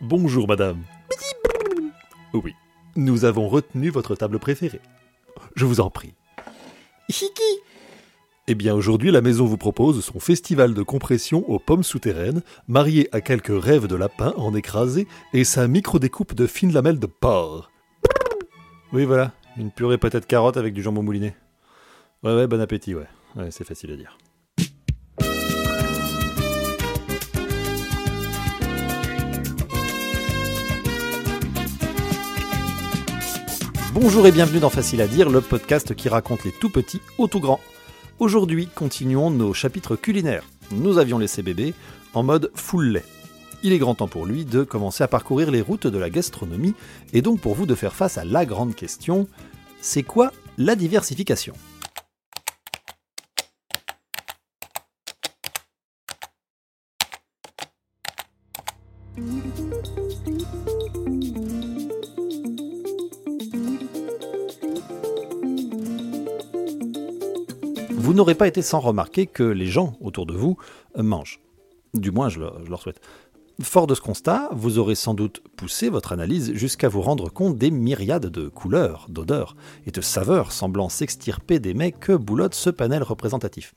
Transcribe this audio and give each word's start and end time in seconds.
Bonjour 0.00 0.46
madame. 0.46 0.82
Oui, 2.34 2.54
nous 2.96 3.24
avons 3.24 3.48
retenu 3.48 3.88
votre 3.88 4.14
table 4.14 4.38
préférée. 4.38 4.80
Je 5.54 5.64
vous 5.64 5.80
en 5.80 5.90
prie. 5.90 6.14
Chiki 7.08 7.42
Eh 8.46 8.54
bien 8.54 8.74
aujourd'hui 8.74 9.10
la 9.10 9.22
maison 9.22 9.46
vous 9.46 9.56
propose 9.56 10.04
son 10.04 10.20
festival 10.20 10.74
de 10.74 10.82
compression 10.82 11.48
aux 11.48 11.58
pommes 11.58 11.82
souterraines, 11.82 12.42
marié 12.68 13.08
à 13.12 13.20
quelques 13.20 13.62
rêves 13.62 13.86
de 13.86 13.96
lapin 13.96 14.34
en 14.36 14.54
écrasé 14.54 15.06
et 15.32 15.44
sa 15.44 15.66
micro-découpe 15.66 16.34
de 16.34 16.46
fines 16.46 16.72
lamelles 16.72 16.98
de 16.98 17.06
porc. 17.06 17.70
Oui 18.92 19.04
voilà, 19.04 19.32
une 19.56 19.70
purée 19.70 19.98
peut-être 19.98 20.26
carotte 20.26 20.58
avec 20.58 20.74
du 20.74 20.82
jambon 20.82 21.02
mouliné. 21.02 21.34
Ouais 22.22 22.34
ouais, 22.34 22.46
bon 22.46 22.60
appétit 22.60 22.94
ouais. 22.94 23.08
Ouais, 23.36 23.50
c'est 23.50 23.64
facile 23.64 23.92
à 23.92 23.96
dire. 23.96 24.18
Bonjour 33.98 34.26
et 34.26 34.30
bienvenue 34.30 34.60
dans 34.60 34.68
Facile 34.68 35.00
à 35.00 35.06
dire, 35.06 35.30
le 35.30 35.40
podcast 35.40 35.94
qui 35.94 36.10
raconte 36.10 36.44
les 36.44 36.52
tout 36.52 36.68
petits 36.68 37.00
aux 37.16 37.28
tout 37.28 37.40
grands. 37.40 37.62
Aujourd'hui, 38.18 38.66
continuons 38.66 39.30
nos 39.30 39.54
chapitres 39.54 39.96
culinaires. 39.96 40.44
Nous 40.70 40.98
avions 40.98 41.16
laissé 41.16 41.42
bébé 41.42 41.72
en 42.12 42.22
mode 42.22 42.50
full 42.54 42.88
lait. 42.88 43.04
Il 43.62 43.72
est 43.72 43.78
grand 43.78 43.94
temps 43.94 44.06
pour 44.06 44.26
lui 44.26 44.44
de 44.44 44.64
commencer 44.64 45.02
à 45.02 45.08
parcourir 45.08 45.50
les 45.50 45.62
routes 45.62 45.86
de 45.86 45.96
la 45.96 46.10
gastronomie 46.10 46.74
et 47.14 47.22
donc 47.22 47.40
pour 47.40 47.54
vous 47.54 47.64
de 47.64 47.74
faire 47.74 47.94
face 47.94 48.18
à 48.18 48.26
la 48.26 48.44
grande 48.44 48.74
question 48.74 49.28
c'est 49.80 50.02
quoi 50.02 50.30
la 50.58 50.76
diversification? 50.76 51.54
N'aurez 68.16 68.34
pas 68.34 68.48
été 68.48 68.62
sans 68.62 68.80
remarquer 68.80 69.26
que 69.26 69.44
les 69.44 69.66
gens 69.66 69.96
autour 70.00 70.26
de 70.26 70.34
vous 70.34 70.56
mangent. 70.96 71.40
Du 71.94 72.10
moins, 72.10 72.28
je 72.28 72.40
je 72.64 72.70
leur 72.70 72.82
souhaite. 72.82 73.00
Fort 73.62 73.86
de 73.86 73.94
ce 73.94 74.02
constat, 74.02 74.50
vous 74.52 74.78
aurez 74.78 74.94
sans 74.94 75.14
doute 75.14 75.42
poussé 75.56 75.88
votre 75.88 76.12
analyse 76.12 76.52
jusqu'à 76.52 76.90
vous 76.90 77.00
rendre 77.00 77.30
compte 77.30 77.56
des 77.56 77.70
myriades 77.70 78.26
de 78.26 78.48
couleurs, 78.48 79.06
d'odeurs 79.08 79.56
et 79.86 79.90
de 79.90 80.00
saveurs 80.02 80.52
semblant 80.52 80.90
s'extirper 80.90 81.58
des 81.58 81.72
mets 81.72 81.90
que 81.90 82.12
boulotte 82.12 82.54
ce 82.54 82.68
panel 82.68 83.02
représentatif. 83.02 83.74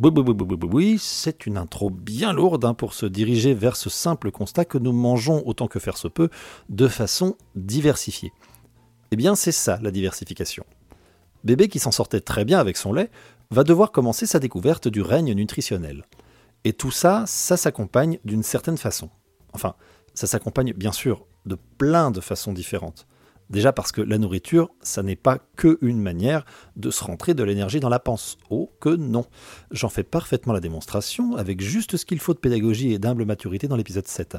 Oui, 0.00 0.96
c'est 0.98 1.44
une 1.44 1.58
intro 1.58 1.90
bien 1.90 2.32
lourde 2.32 2.64
hein, 2.64 2.72
pour 2.72 2.94
se 2.94 3.04
diriger 3.04 3.52
vers 3.52 3.76
ce 3.76 3.90
simple 3.90 4.30
constat 4.30 4.64
que 4.64 4.78
nous 4.78 4.92
mangeons 4.92 5.42
autant 5.46 5.68
que 5.68 5.80
faire 5.80 5.98
se 5.98 6.08
peut 6.08 6.30
de 6.70 6.88
façon 6.88 7.36
diversifiée. 7.56 8.32
Eh 9.10 9.16
bien, 9.16 9.34
c'est 9.34 9.52
ça 9.52 9.78
la 9.82 9.90
diversification. 9.90 10.64
Bébé 11.44 11.68
qui 11.68 11.78
s'en 11.78 11.90
sortait 11.90 12.22
très 12.22 12.46
bien 12.46 12.58
avec 12.58 12.78
son 12.78 12.94
lait 12.94 13.10
va 13.52 13.64
devoir 13.64 13.90
commencer 13.90 14.26
sa 14.26 14.38
découverte 14.38 14.86
du 14.86 15.02
règne 15.02 15.34
nutritionnel. 15.34 16.04
Et 16.62 16.72
tout 16.72 16.92
ça, 16.92 17.24
ça 17.26 17.56
s'accompagne 17.56 18.20
d'une 18.24 18.44
certaine 18.44 18.76
façon. 18.76 19.10
Enfin, 19.52 19.74
ça 20.14 20.28
s'accompagne 20.28 20.72
bien 20.72 20.92
sûr 20.92 21.26
de 21.46 21.56
plein 21.78 22.12
de 22.12 22.20
façons 22.20 22.52
différentes. 22.52 23.08
Déjà 23.48 23.72
parce 23.72 23.90
que 23.90 24.00
la 24.00 24.18
nourriture, 24.18 24.70
ça 24.80 25.02
n'est 25.02 25.16
pas 25.16 25.38
que 25.56 25.78
une 25.80 26.00
manière 26.00 26.44
de 26.76 26.92
se 26.92 27.02
rentrer 27.02 27.34
de 27.34 27.42
l'énergie 27.42 27.80
dans 27.80 27.88
la 27.88 27.98
panse. 27.98 28.38
Oh 28.48 28.70
que 28.80 28.90
non. 28.90 29.24
J'en 29.72 29.88
fais 29.88 30.04
parfaitement 30.04 30.52
la 30.52 30.60
démonstration 30.60 31.34
avec 31.34 31.60
juste 31.60 31.96
ce 31.96 32.06
qu'il 32.06 32.20
faut 32.20 32.34
de 32.34 32.38
pédagogie 32.38 32.92
et 32.92 33.00
d'humble 33.00 33.24
maturité 33.24 33.66
dans 33.66 33.74
l'épisode 33.74 34.06
7. 34.06 34.36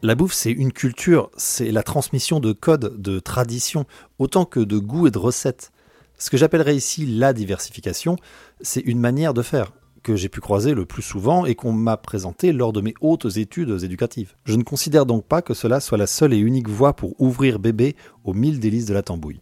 La 0.00 0.14
bouffe, 0.14 0.32
c'est 0.32 0.52
une 0.52 0.72
culture, 0.72 1.30
c'est 1.36 1.70
la 1.70 1.82
transmission 1.82 2.40
de 2.40 2.52
codes, 2.52 3.00
de 3.00 3.18
traditions, 3.18 3.84
autant 4.18 4.46
que 4.46 4.60
de 4.60 4.78
goûts 4.78 5.06
et 5.06 5.10
de 5.10 5.18
recettes. 5.18 5.70
Ce 6.18 6.30
que 6.30 6.36
j'appellerais 6.36 6.76
ici 6.76 7.04
la 7.04 7.32
diversification, 7.32 8.16
c'est 8.60 8.80
une 8.80 9.00
manière 9.00 9.34
de 9.34 9.42
faire 9.42 9.72
que 10.02 10.16
j'ai 10.16 10.28
pu 10.28 10.40
croiser 10.40 10.72
le 10.72 10.86
plus 10.86 11.02
souvent 11.02 11.46
et 11.46 11.54
qu'on 11.56 11.72
m'a 11.72 11.96
présenté 11.96 12.52
lors 12.52 12.72
de 12.72 12.80
mes 12.80 12.94
hautes 13.00 13.36
études 13.36 13.82
éducatives. 13.82 14.34
Je 14.44 14.54
ne 14.54 14.62
considère 14.62 15.04
donc 15.04 15.26
pas 15.26 15.42
que 15.42 15.52
cela 15.52 15.80
soit 15.80 15.98
la 15.98 16.06
seule 16.06 16.32
et 16.32 16.38
unique 16.38 16.68
voie 16.68 16.94
pour 16.94 17.20
ouvrir 17.20 17.58
bébé 17.58 17.96
aux 18.24 18.32
mille 18.32 18.60
délices 18.60 18.86
de 18.86 18.94
la 18.94 19.02
tambouille. 19.02 19.40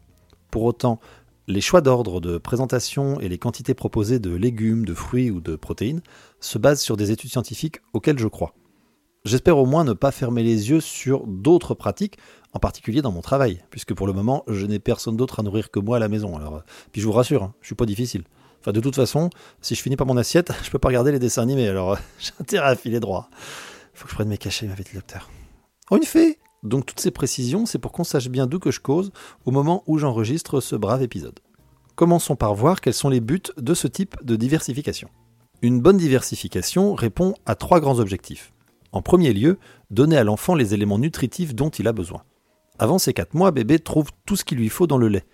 Pour 0.51 0.65
autant, 0.65 1.01
les 1.47 1.61
choix 1.61 1.83
d'ordre 1.83 2.21
de 2.21 2.39
présentation 2.39 3.21
et 3.21 3.29
les 3.29 3.39
quantités 3.39 3.75
proposées 3.75 4.19
de 4.19 4.35
légumes, 4.35 4.87
de 4.87 4.95
fruits 4.95 5.31
ou 5.31 5.41
de 5.41 5.57
protéines 5.57 6.01
se 6.41 6.57
basent 6.57 6.81
sur 6.81 6.97
des 6.97 7.11
études 7.11 7.31
scientifiques 7.31 7.81
auxquelles 7.93 8.19
je 8.19 8.29
crois. 8.29 8.55
J'espère 9.25 9.57
au 9.57 9.65
moins 9.65 9.85
ne 9.85 9.95
pas 9.95 10.11
fermer 10.11 10.43
les 10.43 10.69
yeux 10.69 10.81
sur 10.81 11.27
d'autres 11.27 11.73
pratiques, 11.73 12.19
en 12.53 12.59
particulier 12.59 13.01
dans 13.01 13.11
mon 13.11 13.23
travail, 13.23 13.65
puisque 13.71 13.95
pour 13.95 14.07
le 14.07 14.13
moment, 14.13 14.45
je 14.49 14.67
n'ai 14.67 14.79
personne 14.79 15.17
d'autre 15.17 15.41
à 15.41 15.43
nourrir 15.43 15.71
que 15.71 15.81
moi 15.81 15.97
à 15.97 15.99
la 16.01 16.09
maison. 16.09 16.37
Alors, 16.37 16.63
puis 16.93 17.01
je 17.01 17.07
vous 17.07 17.13
rassure, 17.13 17.43
hein, 17.43 17.55
je 17.63 17.69
suis 17.69 17.75
pas 17.75 17.87
difficile. 17.87 18.25
Enfin, 18.61 18.73
de 18.73 18.81
toute 18.81 18.97
façon, 18.97 19.31
si 19.63 19.75
je 19.75 19.81
finis 19.81 19.97
pas 19.97 20.05
mon 20.05 20.19
assiette, 20.19 20.53
je 20.63 20.71
peux 20.71 20.79
pas 20.79 20.89
regarder 20.89 21.11
les 21.11 21.19
dessins 21.19 21.41
animés, 21.41 21.69
alors 21.69 21.97
j'ai 22.19 22.33
intérêt 22.39 22.69
à 22.69 22.77
filer 22.77 23.01
droit. 23.01 23.31
Faut 23.95 24.05
que 24.05 24.11
je 24.11 24.15
prenne 24.15 24.29
mes 24.29 24.37
cachets, 24.37 24.67
le 24.67 24.95
docteur. 24.95 25.31
Oh, 25.91 25.97
une 25.97 26.05
fée 26.05 26.39
Donc 26.63 26.85
toutes 26.85 27.01
ces 27.01 27.11
précisions, 27.11 27.65
c'est 27.65 27.79
pour 27.79 27.93
qu'on 27.93 28.05
sache 28.05 28.29
bien 28.29 28.47
d'où 28.47 28.59
que 28.59 28.71
je 28.71 28.81
cause 28.81 29.11
au 29.47 29.53
moment 29.53 29.85
où 29.87 29.97
j'enregistre 29.97 30.61
ce 30.61 30.77
brave 30.77 31.03
épisode. 31.03 31.41
Commençons 31.95 32.37
par 32.37 32.55
voir 32.55 32.83
quels 32.83 32.93
sont 32.93 33.09
les 33.09 33.21
buts 33.21 33.41
de 33.57 33.73
ce 33.73 33.87
type 33.87 34.17
de 34.23 34.37
diversification. 34.37 35.09
Une 35.63 35.81
bonne 35.81 35.97
diversification 35.97 36.95
répond 36.95 37.35
à 37.47 37.55
trois 37.55 37.81
grands 37.81 38.01
objectifs. 38.01 38.54
En 38.95 39.03
premier 39.03 39.33
lieu, 39.33 39.59
donner 39.91 40.17
à 40.17 40.23
l'enfant 40.23 40.55
les 40.55 40.73
éléments 40.73 41.01
nutritifs 41.01 41.53
dont 41.53 41.69
il 41.69 41.89
a 41.89 41.93
besoin. 41.93 42.23
Avant 42.79 42.99
ses 42.99 43.13
4 43.13 43.35
mois, 43.35 43.51
bébé 43.51 43.81
trouve 43.81 44.11
tout 44.25 44.37
ce 44.37 44.45
qu'il 44.45 44.59
lui 44.59 44.69
faut 44.69 44.87
dans 44.87 44.99
le 44.99 45.09
lait. 45.09 45.25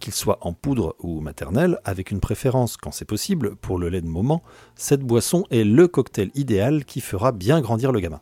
Qu'il 0.00 0.12
soit 0.12 0.36
en 0.42 0.52
poudre 0.52 0.94
ou 0.98 1.22
maternelle, 1.22 1.78
avec 1.84 2.10
une 2.10 2.20
préférence, 2.20 2.76
quand 2.76 2.90
c'est 2.90 3.06
possible, 3.06 3.56
pour 3.56 3.78
le 3.78 3.88
lait 3.88 4.02
de 4.02 4.06
moment, 4.06 4.42
cette 4.74 5.00
boisson 5.00 5.44
est 5.50 5.64
le 5.64 5.88
cocktail 5.88 6.30
idéal 6.34 6.84
qui 6.84 7.00
fera 7.00 7.32
bien 7.32 7.62
grandir 7.62 7.90
le 7.90 8.00
gamin. 8.00 8.20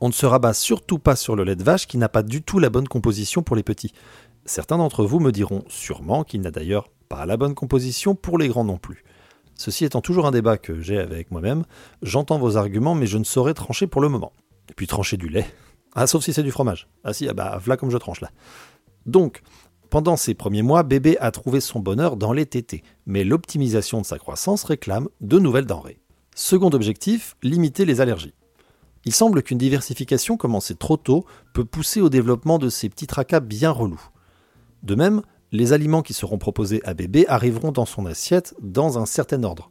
On 0.00 0.08
ne 0.08 0.12
se 0.12 0.26
rabat 0.26 0.54
surtout 0.54 0.98
pas 0.98 1.14
sur 1.14 1.36
le 1.36 1.44
lait 1.44 1.54
de 1.54 1.62
vache 1.62 1.86
qui 1.86 1.96
n'a 1.96 2.08
pas 2.08 2.24
du 2.24 2.42
tout 2.42 2.58
la 2.58 2.68
bonne 2.68 2.88
composition 2.88 3.44
pour 3.44 3.54
les 3.54 3.62
petits. 3.62 3.92
Certains 4.44 4.78
d'entre 4.78 5.04
vous 5.04 5.20
me 5.20 5.30
diront 5.30 5.62
sûrement 5.68 6.24
qu'il 6.24 6.40
n'a 6.40 6.50
d'ailleurs 6.50 6.88
pas 7.08 7.26
la 7.26 7.36
bonne 7.36 7.54
composition 7.54 8.16
pour 8.16 8.38
les 8.38 8.48
grands 8.48 8.64
non 8.64 8.78
plus. 8.78 9.04
Ceci 9.60 9.84
étant 9.84 10.00
toujours 10.00 10.24
un 10.24 10.30
débat 10.30 10.56
que 10.56 10.80
j'ai 10.80 10.96
avec 10.96 11.30
moi-même, 11.30 11.64
j'entends 12.00 12.38
vos 12.38 12.56
arguments 12.56 12.94
mais 12.94 13.06
je 13.06 13.18
ne 13.18 13.24
saurais 13.24 13.52
trancher 13.52 13.86
pour 13.86 14.00
le 14.00 14.08
moment. 14.08 14.32
Et 14.70 14.72
puis 14.72 14.86
trancher 14.86 15.18
du 15.18 15.28
lait. 15.28 15.46
Ah 15.94 16.06
sauf 16.06 16.22
si 16.22 16.32
c'est 16.32 16.44
du 16.44 16.52
fromage. 16.52 16.86
Ah 17.02 17.12
si, 17.12 17.28
ah 17.28 17.34
bah 17.34 17.58
voilà 17.60 17.76
comme 17.76 17.90
je 17.90 17.98
tranche 17.98 18.20
là. 18.20 18.30
Donc, 19.06 19.42
pendant 19.90 20.16
ces 20.16 20.34
premiers 20.34 20.62
mois, 20.62 20.84
bébé 20.84 21.18
a 21.18 21.32
trouvé 21.32 21.60
son 21.60 21.80
bonheur 21.80 22.16
dans 22.16 22.32
les 22.32 22.46
tétés, 22.46 22.84
mais 23.06 23.24
l'optimisation 23.24 24.00
de 24.00 24.06
sa 24.06 24.16
croissance 24.16 24.62
réclame 24.62 25.08
de 25.20 25.40
nouvelles 25.40 25.66
denrées. 25.66 25.98
Second 26.36 26.70
objectif, 26.70 27.36
limiter 27.42 27.84
les 27.84 28.00
allergies. 28.00 28.34
Il 29.04 29.12
semble 29.12 29.42
qu'une 29.42 29.58
diversification 29.58 30.36
commencée 30.36 30.76
trop 30.76 30.96
tôt 30.96 31.26
peut 31.54 31.64
pousser 31.64 32.00
au 32.00 32.08
développement 32.08 32.58
de 32.58 32.68
ces 32.68 32.88
petits 32.88 33.08
tracas 33.08 33.40
bien 33.40 33.72
relous. 33.72 34.08
De 34.84 34.94
même, 34.94 35.22
les 35.52 35.72
aliments 35.72 36.02
qui 36.02 36.14
seront 36.14 36.38
proposés 36.38 36.80
à 36.84 36.94
bébé 36.94 37.26
arriveront 37.28 37.72
dans 37.72 37.86
son 37.86 38.06
assiette 38.06 38.54
dans 38.60 38.98
un 38.98 39.06
certain 39.06 39.42
ordre. 39.42 39.70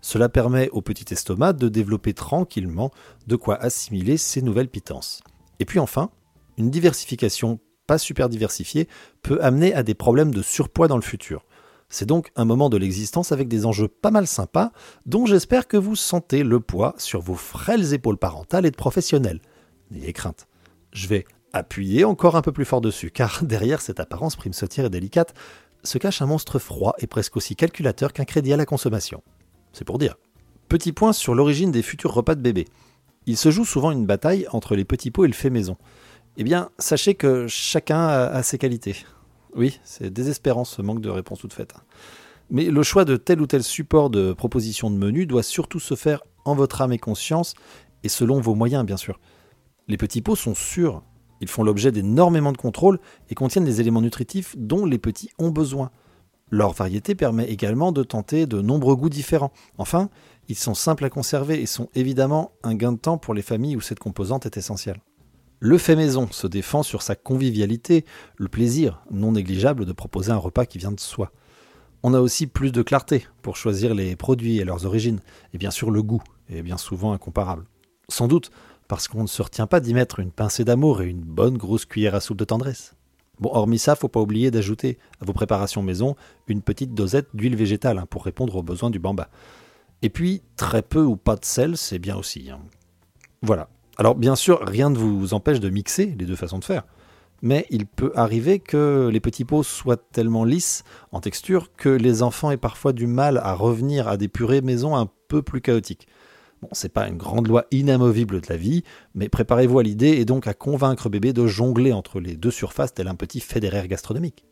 Cela 0.00 0.28
permet 0.28 0.70
au 0.70 0.82
petit 0.82 1.12
estomac 1.12 1.52
de 1.52 1.68
développer 1.68 2.14
tranquillement 2.14 2.90
de 3.26 3.36
quoi 3.36 3.56
assimiler 3.56 4.16
ces 4.16 4.42
nouvelles 4.42 4.68
pitances. 4.68 5.22
Et 5.58 5.64
puis 5.64 5.78
enfin, 5.78 6.10
une 6.56 6.70
diversification 6.70 7.60
pas 7.86 7.98
super 7.98 8.28
diversifiée 8.28 8.88
peut 9.22 9.38
amener 9.42 9.74
à 9.74 9.82
des 9.82 9.94
problèmes 9.94 10.32
de 10.32 10.42
surpoids 10.42 10.88
dans 10.88 10.96
le 10.96 11.02
futur. 11.02 11.44
C'est 11.88 12.06
donc 12.06 12.30
un 12.36 12.44
moment 12.44 12.70
de 12.70 12.76
l'existence 12.76 13.32
avec 13.32 13.48
des 13.48 13.66
enjeux 13.66 13.88
pas 13.88 14.12
mal 14.12 14.26
sympas, 14.28 14.70
dont 15.06 15.26
j'espère 15.26 15.66
que 15.66 15.76
vous 15.76 15.96
sentez 15.96 16.44
le 16.44 16.60
poids 16.60 16.94
sur 16.98 17.20
vos 17.20 17.34
frêles 17.34 17.92
épaules 17.92 18.16
parentales 18.16 18.64
et 18.64 18.70
de 18.70 18.76
professionnels. 18.76 19.40
N'ayez 19.90 20.12
crainte. 20.12 20.46
Je 20.92 21.08
vais 21.08 21.24
appuyer 21.52 22.04
encore 22.04 22.36
un 22.36 22.42
peu 22.42 22.52
plus 22.52 22.64
fort 22.64 22.80
dessus, 22.80 23.10
car 23.10 23.40
derrière 23.44 23.80
cette 23.80 24.00
apparence 24.00 24.36
prime 24.36 24.52
sautière 24.52 24.86
et 24.86 24.90
délicate 24.90 25.34
se 25.82 25.98
cache 25.98 26.22
un 26.22 26.26
monstre 26.26 26.58
froid 26.58 26.94
et 26.98 27.06
presque 27.06 27.36
aussi 27.36 27.56
calculateur 27.56 28.12
qu'un 28.12 28.24
crédit 28.24 28.52
à 28.52 28.56
la 28.56 28.66
consommation. 28.66 29.22
C'est 29.72 29.84
pour 29.84 29.98
dire. 29.98 30.16
Petit 30.68 30.92
point 30.92 31.12
sur 31.12 31.34
l'origine 31.34 31.72
des 31.72 31.82
futurs 31.82 32.12
repas 32.12 32.34
de 32.34 32.42
bébé. 32.42 32.66
Il 33.26 33.36
se 33.36 33.50
joue 33.50 33.64
souvent 33.64 33.90
une 33.90 34.06
bataille 34.06 34.46
entre 34.52 34.76
les 34.76 34.84
petits 34.84 35.10
pots 35.10 35.24
et 35.24 35.28
le 35.28 35.34
fait 35.34 35.50
maison. 35.50 35.76
Eh 36.36 36.44
bien, 36.44 36.70
sachez 36.78 37.14
que 37.14 37.46
chacun 37.48 38.06
a, 38.06 38.42
ses 38.42 38.58
qualités. 38.58 38.96
Oui, 39.54 39.80
c'est 39.84 40.12
désespérant 40.12 40.64
ce 40.64 40.80
manque 40.80 41.00
de 41.00 41.10
réponse 41.10 41.40
toute 41.40 41.52
faite. 41.52 41.74
Mais 42.50 42.64
le 42.64 42.82
choix 42.82 43.04
de 43.04 43.16
tel 43.16 43.40
ou 43.40 43.46
tel 43.46 43.62
support 43.62 44.10
de 44.10 44.32
proposition 44.32 44.90
de 44.90 44.96
menu 44.96 45.26
doit 45.26 45.42
surtout 45.42 45.80
se 45.80 45.94
faire 45.94 46.22
en 46.44 46.54
votre 46.54 46.82
âme 46.82 46.92
et 46.92 46.98
conscience 46.98 47.54
et 48.02 48.08
selon 48.08 48.40
vos 48.40 48.54
moyens, 48.54 48.84
bien 48.84 48.96
sûr. 48.96 49.20
Les 49.88 49.96
petits 49.96 50.22
pots 50.22 50.36
sont 50.36 50.54
sûrs. 50.54 51.02
Ils 51.40 51.48
font 51.48 51.62
l'objet 51.62 51.92
d'énormément 51.92 52.52
de 52.52 52.58
contrôles 52.58 52.98
et 53.28 53.34
contiennent 53.34 53.64
des 53.64 53.80
éléments 53.80 54.02
nutritifs 54.02 54.54
dont 54.58 54.84
les 54.84 54.98
petits 54.98 55.30
ont 55.38 55.50
besoin. 55.50 55.90
Leur 56.50 56.72
variété 56.72 57.14
permet 57.14 57.48
également 57.48 57.92
de 57.92 58.02
tenter 58.02 58.46
de 58.46 58.60
nombreux 58.60 58.96
goûts 58.96 59.08
différents. 59.08 59.52
Enfin, 59.78 60.10
ils 60.48 60.56
sont 60.56 60.74
simples 60.74 61.04
à 61.04 61.10
conserver 61.10 61.60
et 61.62 61.66
sont 61.66 61.88
évidemment 61.94 62.52
un 62.64 62.74
gain 62.74 62.92
de 62.92 62.98
temps 62.98 63.18
pour 63.18 63.34
les 63.34 63.42
familles 63.42 63.76
où 63.76 63.80
cette 63.80 64.00
composante 64.00 64.46
est 64.46 64.56
essentielle. 64.56 65.00
Le 65.60 65.78
fait 65.78 65.94
maison 65.94 66.26
se 66.30 66.46
défend 66.46 66.82
sur 66.82 67.02
sa 67.02 67.14
convivialité, 67.14 68.04
le 68.36 68.48
plaisir 68.48 69.04
non 69.10 69.32
négligeable 69.32 69.84
de 69.84 69.92
proposer 69.92 70.32
un 70.32 70.38
repas 70.38 70.64
qui 70.64 70.78
vient 70.78 70.90
de 70.90 70.98
soi. 70.98 71.30
On 72.02 72.14
a 72.14 72.20
aussi 72.20 72.46
plus 72.46 72.72
de 72.72 72.80
clarté 72.82 73.26
pour 73.42 73.56
choisir 73.56 73.94
les 73.94 74.16
produits 74.16 74.58
et 74.58 74.64
leurs 74.64 74.86
origines, 74.86 75.20
et 75.52 75.58
bien 75.58 75.70
sûr 75.70 75.90
le 75.90 76.02
goût, 76.02 76.22
est 76.48 76.62
bien 76.62 76.78
souvent 76.78 77.12
incomparable. 77.12 77.66
Sans 78.08 78.26
doute 78.26 78.50
parce 78.90 79.06
qu'on 79.06 79.22
ne 79.22 79.28
se 79.28 79.40
retient 79.40 79.68
pas 79.68 79.78
d'y 79.78 79.94
mettre 79.94 80.18
une 80.18 80.32
pincée 80.32 80.64
d'amour 80.64 81.00
et 81.00 81.06
une 81.06 81.20
bonne 81.20 81.56
grosse 81.56 81.84
cuillère 81.84 82.16
à 82.16 82.20
soupe 82.20 82.38
de 82.38 82.44
tendresse. 82.44 82.96
Bon, 83.38 83.48
hormis 83.52 83.78
ça, 83.78 83.94
faut 83.94 84.08
pas 84.08 84.18
oublier 84.18 84.50
d'ajouter 84.50 84.98
à 85.22 85.24
vos 85.24 85.32
préparations 85.32 85.80
maison 85.80 86.16
une 86.48 86.60
petite 86.60 86.92
dosette 86.92 87.28
d'huile 87.32 87.54
végétale 87.54 87.98
hein, 87.98 88.06
pour 88.10 88.24
répondre 88.24 88.56
aux 88.56 88.64
besoins 88.64 88.90
du 88.90 88.98
bamba. 88.98 89.28
Et 90.02 90.10
puis, 90.10 90.42
très 90.56 90.82
peu 90.82 91.04
ou 91.04 91.14
pas 91.14 91.36
de 91.36 91.44
sel, 91.44 91.76
c'est 91.76 92.00
bien 92.00 92.16
aussi. 92.16 92.50
Hein. 92.50 92.58
Voilà. 93.42 93.68
Alors, 93.96 94.16
bien 94.16 94.34
sûr, 94.34 94.58
rien 94.60 94.90
ne 94.90 94.98
vous 94.98 95.34
empêche 95.34 95.60
de 95.60 95.70
mixer 95.70 96.06
les 96.18 96.26
deux 96.26 96.36
façons 96.36 96.58
de 96.58 96.64
faire 96.64 96.82
mais 97.42 97.64
il 97.70 97.86
peut 97.86 98.12
arriver 98.16 98.58
que 98.58 99.08
les 99.10 99.20
petits 99.20 99.46
pots 99.46 99.62
soient 99.62 99.96
tellement 99.96 100.44
lisses 100.44 100.84
en 101.10 101.20
texture 101.20 101.74
que 101.74 101.88
les 101.88 102.22
enfants 102.22 102.50
aient 102.50 102.58
parfois 102.58 102.92
du 102.92 103.06
mal 103.06 103.38
à 103.38 103.54
revenir 103.54 104.08
à 104.08 104.18
des 104.18 104.28
purées 104.28 104.60
maison 104.60 104.94
un 104.94 105.08
peu 105.28 105.40
plus 105.40 105.62
chaotiques. 105.62 106.06
Bon, 106.62 106.68
c'est 106.72 106.92
pas 106.92 107.08
une 107.08 107.16
grande 107.16 107.48
loi 107.48 107.64
inamovible 107.70 108.42
de 108.42 108.46
la 108.48 108.56
vie, 108.56 108.84
mais 109.14 109.30
préparez-vous 109.30 109.78
à 109.78 109.82
l'idée 109.82 110.10
et 110.10 110.26
donc 110.26 110.46
à 110.46 110.52
convaincre 110.52 111.08
bébé 111.08 111.32
de 111.32 111.46
jongler 111.46 111.92
entre 111.92 112.20
les 112.20 112.36
deux 112.36 112.50
surfaces 112.50 112.92
tel 112.92 113.08
un 113.08 113.14
petit 113.14 113.40
fédéraire 113.40 113.88
gastronomique. 113.88 114.44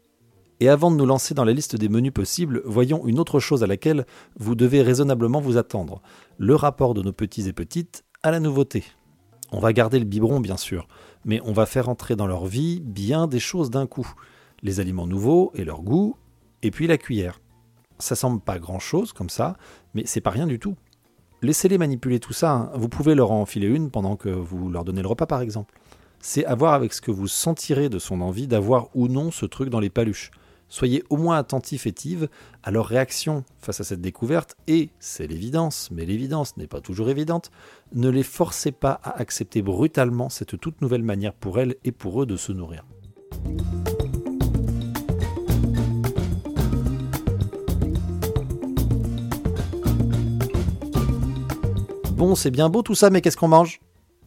Et 0.61 0.71
avant 0.71 0.91
de 0.91 0.97
nous 0.97 1.07
lancer 1.07 1.35
dans 1.35 1.45
la 1.45 1.53
liste 1.53 1.77
des 1.77 1.91
menus 1.91 2.13
possibles, 2.13 2.63
voyons 2.65 3.07
une 3.07 3.21
autre 3.21 3.41
chose 3.41 3.63
à 3.63 3.67
laquelle 3.67 4.07
vous 4.39 4.55
devez 4.55 4.83
raisonnablement 4.83 5.41
vous 5.41 5.59
attendre, 5.59 6.01
le 6.39 6.55
rapport 6.55 6.95
de 6.95 7.03
nos 7.03 7.13
petits 7.13 7.47
et 7.47 7.53
petites 7.53 8.05
à 8.23 8.31
la 8.31 8.41
nouveauté. 8.41 8.85
On 9.53 9.61
va 9.61 9.73
garder 9.73 9.99
le 9.99 10.05
biberon 10.05 10.41
bien 10.41 10.57
sûr, 10.57 10.89
mais 11.25 11.41
on 11.45 11.53
va 11.53 11.67
faire 11.67 11.89
entrer 11.89 12.17
dans 12.17 12.27
leur 12.27 12.47
vie 12.47 12.81
bien 12.81 13.27
des 13.27 13.39
choses 13.39 13.71
d'un 13.71 13.87
coup. 13.87 14.11
Les 14.63 14.81
aliments 14.81 15.07
nouveaux 15.07 15.53
et 15.55 15.65
leur 15.65 15.83
goût, 15.83 16.17
et 16.63 16.71
puis 16.71 16.87
la 16.87 16.99
cuillère. 16.99 17.41
Ça 17.99 18.17
semble 18.17 18.41
pas 18.41 18.59
grand 18.59 18.79
chose 18.79 19.13
comme 19.13 19.31
ça, 19.31 19.57
mais 19.95 20.05
c'est 20.07 20.21
pas 20.21 20.31
rien 20.31 20.47
du 20.47 20.59
tout. 20.59 20.75
Laissez-les 21.41 21.79
manipuler 21.79 22.19
tout 22.19 22.33
ça, 22.33 22.53
hein. 22.53 22.71
vous 22.75 22.89
pouvez 22.89 23.15
leur 23.15 23.31
enfiler 23.31 23.69
une 23.69 23.91
pendant 23.91 24.17
que 24.17 24.29
vous 24.29 24.69
leur 24.71 24.85
donnez 24.85 25.03
le 25.03 25.09
repas 25.09 25.27
par 25.27 25.41
exemple. 25.41 25.79
C'est 26.21 26.45
à 26.45 26.57
voir 26.57 26.75
avec 26.75 26.93
ce 26.93 27.01
que 27.01 27.13
vous 27.13 27.29
sentirez 27.29 27.89
de 27.89 28.01
son 28.01 28.21
envie 28.21 28.49
d'avoir 28.49 28.89
ou 28.95 29.07
non 29.07 29.31
ce 29.31 29.47
truc 29.47 29.69
dans 29.69 29.79
les 29.79 29.91
paluches. 29.91 30.33
Soyez 30.69 31.05
au 31.11 31.17
moins 31.17 31.39
attentif 31.39 31.87
et 31.87 31.93
tive 31.93 32.29
à 32.63 32.71
leur 32.71 32.87
réaction 32.87 33.45
face 33.61 33.81
à 33.81 33.85
cette 33.85 34.01
découverte 34.01 34.57
et, 34.67 34.91
c'est 34.99 35.27
l'évidence, 35.27 35.91
mais 35.93 36.05
l'évidence 36.05 36.57
n'est 36.57 36.67
pas 36.67 36.81
toujours 36.81 37.09
évidente, 37.09 37.51
ne 37.95 38.09
les 38.11 38.25
forcez 38.25 38.73
pas 38.73 39.01
à 39.03 39.19
accepter 39.19 39.63
brutalement 39.63 40.29
cette 40.29 40.61
toute 40.61 40.83
nouvelle 40.83 41.05
manière 41.05 41.33
pour 41.35 41.61
elles 41.61 41.77
et 41.85 41.93
pour 41.93 42.21
eux 42.21 42.27
de 42.27 42.37
se 42.37 42.53
nourrir. 42.53 42.85
Bon, 52.19 52.35
c'est 52.35 52.51
bien 52.51 52.69
beau 52.69 52.83
tout 52.83 52.97
ça, 52.97 53.11
mais 53.11 53.21
qu'est-ce 53.21 53.37
qu'on 53.37 53.47
mange? 53.47 53.79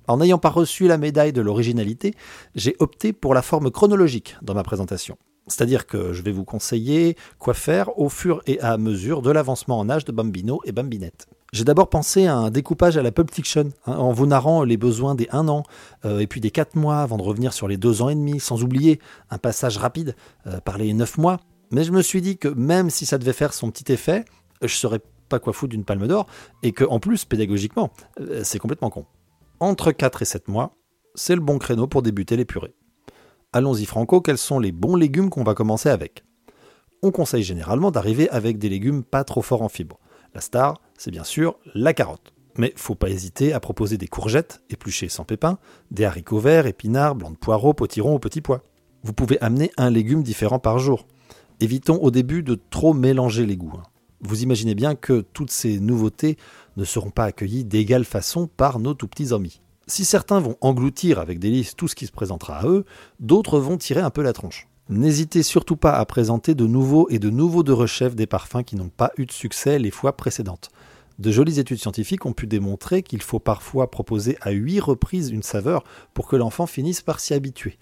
En 0.08 0.16
n'ayant 0.16 0.38
pas 0.38 0.48
reçu 0.50 0.88
la 0.88 0.98
médaille 0.98 1.34
de 1.34 1.42
l'originalité, 1.42 2.14
j'ai 2.56 2.74
opté 2.80 3.12
pour 3.12 3.34
la 3.34 3.42
forme 3.42 3.70
chronologique 3.70 4.38
dans 4.42 4.54
ma 4.54 4.64
présentation. 4.64 5.18
C'est-à-dire 5.48 5.86
que 5.86 6.14
je 6.14 6.22
vais 6.22 6.32
vous 6.32 6.46
conseiller 6.46 7.18
quoi 7.38 7.54
faire 7.54 8.00
au 8.00 8.08
fur 8.08 8.42
et 8.48 8.62
à 8.62 8.78
mesure 8.78 9.22
de 9.22 9.30
l'avancement 9.30 9.78
en 9.78 9.90
âge 9.90 10.06
de 10.06 10.14
Bambino 10.14 10.62
et 10.64 10.72
Bambinette. 10.72 11.28
J'ai 11.52 11.66
d'abord 11.66 11.90
pensé 11.90 12.28
à 12.28 12.38
un 12.38 12.50
découpage 12.50 12.96
à 12.96 13.02
la 13.02 13.12
Pulp 13.12 13.30
Fiction, 13.30 13.74
hein, 13.86 13.98
en 13.98 14.14
vous 14.14 14.26
narrant 14.26 14.64
les 14.64 14.78
besoins 14.78 15.14
des 15.14 15.28
1 15.30 15.50
an, 15.50 15.64
euh, 16.06 16.20
et 16.20 16.28
puis 16.28 16.40
des 16.40 16.50
4 16.50 16.78
mois 16.78 17.00
avant 17.00 17.18
de 17.18 17.24
revenir 17.24 17.52
sur 17.52 17.68
les 17.68 17.76
2 17.76 18.02
ans 18.02 18.08
et 18.08 18.16
demi, 18.16 18.40
sans 18.40 18.64
oublier 18.64 19.02
un 19.32 19.38
passage 19.38 19.78
rapide 19.78 20.16
euh, 20.48 20.62
par 20.62 20.78
les 20.78 20.94
9 20.94 21.18
mois. 21.18 21.42
Mais 21.72 21.84
je 21.84 21.92
me 21.92 22.02
suis 22.02 22.22
dit 22.22 22.38
que 22.38 22.48
même 22.48 22.90
si 22.90 23.06
ça 23.06 23.18
devait 23.18 23.34
faire 23.34 23.54
son 23.54 23.70
petit 23.70 23.92
effet, 23.92 24.24
je 24.62 24.76
serais 24.76 25.02
pas 25.32 25.40
quoi 25.40 25.54
foutre 25.54 25.72
d'une 25.72 25.86
palme 25.86 26.08
d'or, 26.08 26.28
et 26.62 26.72
que 26.72 26.84
en 26.84 27.00
plus, 27.00 27.26
pédagogiquement, 27.26 27.90
euh, 28.20 28.42
c'est 28.44 28.60
complètement 28.60 28.92
con. 28.92 29.06
Entre 29.60 29.92
4 29.92 30.22
et 30.22 30.26
7 30.26 30.48
mois, 30.48 30.76
c'est 31.16 31.36
le 31.36 31.42
bon 31.42 31.58
créneau 31.58 31.88
pour 31.88 32.04
débuter 32.04 32.38
les 32.38 32.46
purées. 32.46 32.76
Allons-y 33.54 33.86
franco, 33.86 34.22
quels 34.22 34.38
sont 34.38 34.60
les 34.60 34.72
bons 34.72 34.96
légumes 34.96 35.30
qu'on 35.30 35.44
va 35.44 35.56
commencer 35.56 35.90
avec? 35.90 36.24
On 37.02 37.12
conseille 37.12 37.44
généralement 37.44 37.92
d'arriver 37.92 38.30
avec 38.30 38.60
des 38.60 38.70
légumes 38.70 39.04
pas 39.04 39.24
trop 39.24 39.42
forts 39.42 39.64
en 39.64 39.70
fibres. 39.70 40.00
La 40.34 40.42
star, 40.42 40.80
c'est 40.98 41.12
bien 41.12 41.24
sûr 41.24 41.58
la 41.74 41.94
carotte. 41.94 42.34
Mais 42.58 42.74
faut 42.76 42.96
pas 42.96 43.10
hésiter 43.10 43.54
à 43.54 43.60
proposer 43.60 43.98
des 43.98 44.08
courgettes, 44.08 44.62
épluchées 44.70 45.10
sans 45.10 45.24
pépins, 45.24 45.58
des 45.90 46.06
haricots 46.06 46.40
verts, 46.40 46.68
épinards, 46.68 47.16
blancs 47.16 47.34
de 47.34 47.38
poireaux, 47.38 47.74
potirons 47.74 48.16
ou 48.16 48.20
petits 48.20 48.42
pois. 48.42 48.64
Vous 49.04 49.14
pouvez 49.14 49.42
amener 49.42 49.72
un 49.78 49.90
légume 49.90 50.22
différent 50.22 50.60
par 50.60 50.80
jour. 50.80 51.08
Évitons 51.60 51.98
au 52.02 52.12
début 52.12 52.44
de 52.44 52.60
trop 52.70 52.94
mélanger 52.94 53.46
les 53.46 53.58
goûts. 53.58 53.74
Vous 54.22 54.44
imaginez 54.44 54.76
bien 54.76 54.96
que 54.96 55.22
toutes 55.34 55.52
ces 55.52 55.80
nouveautés 55.80 56.38
ne 56.78 56.84
seront 56.84 57.10
pas 57.10 57.26
accueillies 57.26 57.66
d'égale 57.66 58.06
façon 58.06 58.48
par 58.48 58.80
nos 58.80 58.94
tout 58.94 59.08
petits 59.08 59.34
amis. 59.34 59.62
Si 59.88 60.06
certains 60.06 60.40
vont 60.40 60.58
engloutir 60.62 61.20
avec 61.20 61.40
délice 61.40 61.76
tout 61.76 61.88
ce 61.88 61.96
qui 61.96 62.06
se 62.06 62.12
présentera 62.12 62.60
à 62.60 62.68
eux, 62.68 62.86
d'autres 63.20 63.60
vont 63.60 63.78
tirer 63.78 64.02
un 64.02 64.12
peu 64.12 64.22
la 64.22 64.34
tronche. 64.34 64.68
N'hésitez 64.90 65.42
surtout 65.42 65.76
pas 65.76 65.94
à 65.94 66.06
présenter 66.06 66.54
de 66.54 66.68
nouveaux 66.68 67.10
et 67.10 67.18
de 67.18 67.30
nouveaux 67.30 67.64
de 67.64 67.72
rechefs 67.72 68.16
des 68.16 68.28
parfums 68.28 68.64
qui 68.66 68.76
n'ont 68.76 68.90
pas 68.90 69.12
eu 69.18 69.26
de 69.26 69.32
succès 69.32 69.80
les 69.80 69.92
fois 69.92 70.16
précédentes. 70.16 70.70
De 71.18 71.32
jolies 71.32 71.60
études 71.60 71.80
scientifiques 71.80 72.26
ont 72.26 72.34
pu 72.34 72.48
démontrer 72.48 73.04
qu'il 73.04 73.22
faut 73.22 73.40
parfois 73.40 73.92
proposer 73.92 74.38
à 74.42 74.52
huit 74.52 74.80
reprises 74.80 75.30
une 75.30 75.44
saveur 75.44 75.84
pour 76.14 76.28
que 76.28 76.36
l'enfant 76.36 76.68
finisse 76.68 77.02
par 77.02 77.20
s'y 77.20 77.34
habituer. 77.34 77.78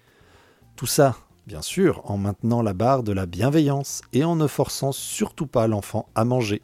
Tout 0.75 0.87
ça, 0.87 1.15
bien 1.49 1.63
sûr, 1.63 2.03
en 2.05 2.19
maintenant 2.19 2.61
la 2.61 2.75
barre 2.75 3.01
de 3.01 3.11
la 3.11 3.25
bienveillance 3.25 4.03
et 4.13 4.23
en 4.23 4.35
ne 4.35 4.45
forçant 4.45 4.91
surtout 4.91 5.47
pas 5.47 5.65
l'enfant 5.65 6.07
à 6.13 6.23
manger 6.23 6.61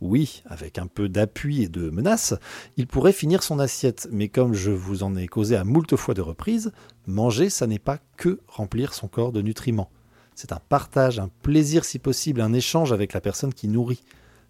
oui, 0.00 0.44
avec 0.46 0.78
un 0.78 0.86
peu 0.86 1.08
d'appui 1.08 1.64
et 1.64 1.68
de 1.68 1.90
menace, 1.90 2.32
il 2.76 2.86
pourrait 2.86 3.12
finir 3.12 3.42
son 3.42 3.58
assiette, 3.58 4.06
mais 4.12 4.28
comme 4.28 4.54
je 4.54 4.70
vous 4.70 5.02
en 5.02 5.16
ai 5.16 5.26
causé 5.26 5.56
à 5.56 5.64
moult 5.64 5.96
fois 5.96 6.14
de 6.14 6.20
reprises, 6.20 6.70
manger, 7.08 7.50
ça 7.50 7.66
n'est 7.66 7.80
pas 7.80 7.98
que 8.16 8.38
remplir 8.46 8.94
son 8.94 9.08
corps 9.08 9.32
de 9.32 9.42
nutriments. 9.42 9.90
C'est 10.36 10.52
un 10.52 10.60
partage, 10.68 11.18
un 11.18 11.30
plaisir 11.42 11.84
si 11.84 11.98
possible, 11.98 12.42
un 12.42 12.52
échange 12.52 12.92
avec 12.92 13.12
la 13.12 13.20
personne 13.20 13.52
qui 13.52 13.66
nourrit. 13.66 14.04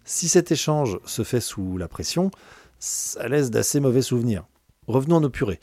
Si 0.05 0.27
cet 0.27 0.51
échange 0.51 0.99
se 1.03 1.23
fait 1.23 1.41
sous 1.41 1.79
la 1.79 1.87
pression, 1.87 2.29
ça 2.77 3.27
laisse 3.27 3.49
d'assez 3.49 3.79
mauvais 3.79 4.03
souvenirs. 4.03 4.45
Revenons 4.85 5.17
à 5.17 5.21
nos 5.21 5.31
purées. 5.31 5.59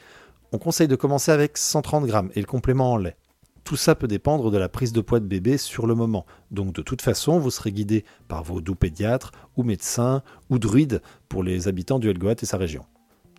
On 0.51 0.59
conseille 0.59 0.89
de 0.89 0.97
commencer 0.97 1.31
avec 1.31 1.57
130 1.57 2.07
grammes 2.07 2.33
et 2.35 2.41
le 2.41 2.47
complément 2.47 2.95
en 2.95 2.97
lait. 2.97 3.17
Tout 3.67 3.75
ça 3.75 3.97
peut 3.97 4.07
dépendre 4.07 4.53
de 4.53 4.59
la 4.59 4.69
prise 4.69 4.93
de 4.93 5.01
poids 5.01 5.19
de 5.19 5.27
bébé 5.27 5.59
sur 5.59 5.89
le 5.89 5.97
moment. 5.97 6.25
Donc 6.53 6.73
de 6.73 6.83
toute 6.83 7.03
façon, 7.03 7.41
vous 7.41 7.51
serez 7.51 7.73
guidé 7.73 8.05
par 8.29 8.45
vos 8.45 8.61
doux 8.61 8.77
pédiatres 8.77 9.33
ou 9.57 9.65
médecins 9.65 10.23
ou 10.51 10.61
druides 10.61 11.03
pour 11.29 11.43
les 11.43 11.67
habitants 11.67 11.99
du 11.99 12.09
Helgoat 12.09 12.37
et 12.43 12.47
sa 12.47 12.59
région. 12.59 12.85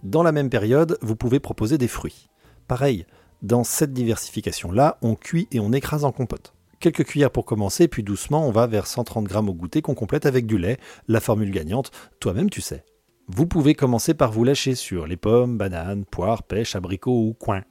Dans 0.04 0.24
la 0.24 0.34
même 0.34 0.50
période, 0.50 0.98
vous 1.02 1.16
pouvez 1.16 1.40
proposer 1.40 1.78
des 1.78 1.88
fruits. 1.88 2.28
Pareil, 2.68 3.06
dans 3.42 3.64
cette 3.64 3.94
diversification-là, 3.94 4.98
on 5.02 5.16
cuit 5.16 5.48
et 5.54 5.62
on 5.62 5.72
écrase 5.72 6.04
en 6.04 6.12
compote. 6.12 6.54
Quelques 6.82 7.06
cuillères 7.06 7.32
pour 7.32 7.46
commencer, 7.46 7.88
puis 7.88 8.04
doucement, 8.04 8.46
on 8.46 8.52
va 8.52 8.68
vers 8.68 8.86
130 8.86 9.24
grammes 9.24 9.48
au 9.48 9.54
goûter 9.54 9.82
qu'on 9.82 9.96
complète 9.96 10.26
avec 10.26 10.46
du 10.46 10.58
lait, 10.58 10.78
la 11.08 11.22
formule 11.22 11.52
gagnante, 11.52 11.92
toi-même 12.20 12.50
tu 12.50 12.60
sais. 12.60 12.84
Vous 13.30 13.48
pouvez 13.48 13.76
commencer 13.76 14.14
par 14.14 14.34
vous 14.34 14.44
lâcher 14.44 14.76
sur 14.76 15.08
les 15.08 15.16
pommes, 15.16 15.58
bananes, 15.58 16.04
poires, 16.04 16.44
pêches, 16.44 16.76
abricots 16.76 17.28
ou 17.30 17.34
coins. 17.34 17.64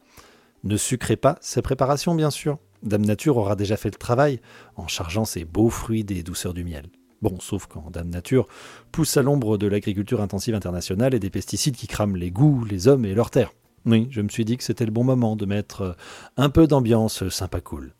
Ne 0.67 0.77
sucrez 0.77 1.15
pas 1.15 1.39
ces 1.41 1.63
préparations, 1.63 2.17
bien 2.17 2.33
sûr. 2.33 2.59
Dame 2.83 3.07
Nature 3.07 3.37
aura 3.37 3.55
déjà 3.55 3.77
fait 3.77 3.89
le 3.89 3.99
travail 3.99 4.41
en 4.75 4.89
chargeant 4.89 5.25
ses 5.25 5.45
beaux 5.45 5.71
fruits 5.71 6.03
des 6.03 6.25
douceurs 6.25 6.55
du 6.55 6.65
miel. 6.65 6.87
Bon, 7.23 7.39
sauf 7.39 7.67
quand 7.67 7.89
Dame 7.93 8.11
Nature 8.11 8.49
pousse 8.91 9.17
à 9.17 9.23
l'ombre 9.23 9.59
de 9.59 9.69
l'agriculture 9.69 10.21
intensive 10.21 10.57
internationale 10.57 11.15
et 11.15 11.21
des 11.21 11.31
pesticides 11.31 11.77
qui 11.77 11.87
crament 11.87 12.17
les 12.17 12.33
goûts, 12.33 12.65
les 12.65 12.89
hommes 12.89 13.05
et 13.05 13.15
leurs 13.15 13.31
terres. 13.31 13.53
Oui, 13.85 14.09
je 14.11 14.21
me 14.21 14.29
suis 14.29 14.45
dit 14.45 14.57
que 14.57 14.65
c'était 14.65 14.85
le 14.85 14.91
bon 14.91 15.05
moment 15.05 15.37
de 15.37 15.47
mettre 15.47 15.97
un 16.37 16.51
peu 16.51 16.67
d'ambiance 16.67 17.29
sympa 17.29 17.61
cool. 17.61 17.95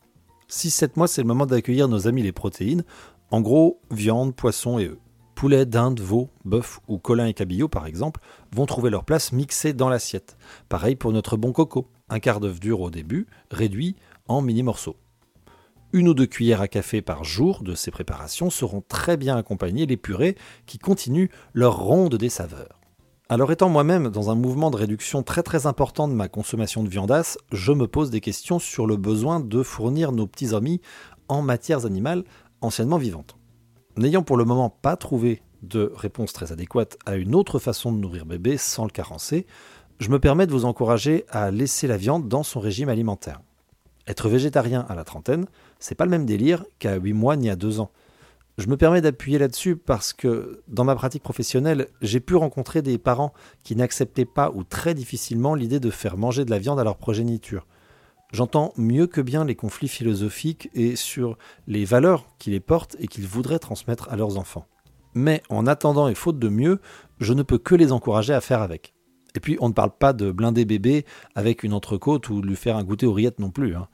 6-7 0.49 0.89
mois, 0.97 1.07
c'est 1.07 1.21
le 1.21 1.27
moment 1.27 1.45
d'accueillir 1.45 1.87
nos 1.87 2.09
amis 2.09 2.23
les 2.23 2.33
protéines. 2.33 2.83
En 3.31 3.39
gros, 3.39 3.79
viande, 3.91 4.35
poisson 4.35 4.77
et 4.77 4.87
œufs. 4.87 4.97
Poulet, 5.35 5.65
dinde, 5.65 6.01
veau, 6.01 6.31
bœuf 6.43 6.81
ou 6.89 6.97
colin 6.97 7.27
et 7.27 7.33
cabillaud, 7.33 7.69
par 7.69 7.87
exemple, 7.87 8.19
vont 8.53 8.65
trouver 8.65 8.89
leur 8.89 9.05
place 9.05 9.31
mixée 9.31 9.71
dans 9.71 9.87
l'assiette. 9.87 10.35
Pareil 10.67 10.97
pour 10.97 11.13
notre 11.13 11.37
bon 11.37 11.53
coco 11.53 11.87
un 12.09 12.19
quart 12.19 12.39
d'œuf 12.39 12.59
dur 12.59 12.81
au 12.81 12.89
début, 12.89 13.27
réduit 13.51 13.95
en 14.27 14.41
mini 14.41 14.63
morceaux. 14.63 14.95
Une 15.93 16.09
ou 16.09 16.13
deux 16.13 16.25
cuillères 16.25 16.61
à 16.61 16.67
café 16.67 17.01
par 17.01 17.23
jour 17.23 17.63
de 17.63 17.73
ces 17.73 17.91
préparations 17.91 18.49
seront 18.49 18.83
très 18.87 19.15
bien 19.15 19.37
accompagnées 19.37 19.85
les 19.85 19.97
purées 19.97 20.35
qui 20.65 20.79
continuent 20.79 21.29
leur 21.53 21.77
ronde 21.77 22.15
des 22.15 22.29
saveurs. 22.29 22.81
Alors 23.29 23.51
étant 23.51 23.69
moi-même 23.69 24.09
dans 24.09 24.29
un 24.29 24.35
mouvement 24.35 24.71
de 24.71 24.77
réduction 24.77 25.23
très 25.23 25.43
très 25.43 25.65
important 25.65 26.07
de 26.07 26.13
ma 26.13 26.29
consommation 26.29 26.83
de 26.83 26.89
viandasse, 26.89 27.37
je 27.51 27.71
me 27.71 27.87
pose 27.87 28.09
des 28.09 28.21
questions 28.21 28.59
sur 28.59 28.87
le 28.87 28.95
besoin 28.95 29.39
de 29.39 29.63
fournir 29.63 30.11
nos 30.11 30.27
petits 30.27 30.55
amis 30.55 30.81
en 31.27 31.41
matières 31.41 31.85
animales 31.85 32.23
anciennement 32.61 32.97
vivantes. 32.97 33.37
N'ayant 33.97 34.23
pour 34.23 34.37
le 34.37 34.45
moment 34.45 34.69
pas 34.69 34.95
trouvé 34.95 35.41
de 35.61 35.91
réponse 35.95 36.33
très 36.33 36.51
adéquate 36.51 36.97
à 37.05 37.15
une 37.15 37.35
autre 37.35 37.59
façon 37.59 37.91
de 37.91 37.97
nourrir 37.97 38.25
bébé 38.25 38.57
sans 38.57 38.85
le 38.85 38.91
carencer, 38.91 39.45
je 39.99 40.09
me 40.09 40.19
permets 40.19 40.47
de 40.47 40.51
vous 40.51 40.65
encourager 40.65 41.25
à 41.29 41.51
laisser 41.51 41.87
la 41.87 41.97
viande 41.97 42.27
dans 42.27 42.43
son 42.43 42.59
régime 42.59 42.89
alimentaire. 42.89 43.41
Être 44.07 44.29
végétarien 44.29 44.85
à 44.87 44.95
la 44.95 45.03
trentaine, 45.03 45.47
c'est 45.79 45.95
pas 45.95 46.05
le 46.05 46.11
même 46.11 46.25
délire 46.25 46.65
qu'à 46.79 46.95
8 46.95 47.13
mois 47.13 47.35
ni 47.35 47.49
à 47.49 47.55
2 47.55 47.79
ans. 47.79 47.91
Je 48.57 48.67
me 48.67 48.77
permets 48.77 49.01
d'appuyer 49.01 49.37
là-dessus 49.37 49.75
parce 49.75 50.13
que 50.13 50.63
dans 50.67 50.83
ma 50.83 50.95
pratique 50.95 51.21
professionnelle, 51.21 51.87
j'ai 52.01 52.19
pu 52.19 52.35
rencontrer 52.35 52.81
des 52.81 52.97
parents 52.97 53.33
qui 53.63 53.75
n'acceptaient 53.75 54.25
pas 54.25 54.51
ou 54.53 54.63
très 54.63 54.93
difficilement 54.93 55.53
l'idée 55.53 55.79
de 55.79 55.91
faire 55.91 56.17
manger 56.17 56.45
de 56.45 56.51
la 56.51 56.57
viande 56.57 56.79
à 56.79 56.83
leur 56.83 56.97
progéniture. 56.97 57.67
J'entends 58.31 58.73
mieux 58.75 59.07
que 59.07 59.21
bien 59.21 59.45
les 59.45 59.55
conflits 59.55 59.87
philosophiques 59.87 60.69
et 60.73 60.95
sur 60.95 61.37
les 61.67 61.85
valeurs 61.85 62.25
qui 62.39 62.49
les 62.49 62.59
portent 62.59 62.95
et 62.99 63.07
qu'ils 63.07 63.27
voudraient 63.27 63.59
transmettre 63.59 64.09
à 64.09 64.15
leurs 64.15 64.37
enfants. 64.37 64.65
Mais 65.13 65.43
en 65.49 65.67
attendant 65.67 66.07
et 66.07 66.15
faute 66.15 66.39
de 66.39 66.49
mieux, 66.49 66.81
je 67.19 67.33
ne 67.33 67.43
peux 67.43 67.57
que 67.57 67.75
les 67.75 67.91
encourager 67.91 68.33
à 68.33 68.41
faire 68.41 68.61
avec. 68.61 68.93
Et 69.37 69.39
puis, 69.39 69.55
on 69.59 69.67
ne 69.67 69.73
parle 69.73 69.91
pas 69.91 70.13
de 70.13 70.31
blinder 70.31 70.65
bébé 70.65 71.05
avec 71.35 71.61
une 71.61 71.73
entrecôte 71.73 72.27
ou 72.29 72.41
de 72.41 72.47
lui 72.47 72.55
faire 72.55 72.75
un 72.75 72.83
goûter 72.83 73.05
aux 73.05 73.13
rillettes 73.13 73.37
non 73.37 73.51
plus. 73.51 73.75
Hein. 73.75 73.87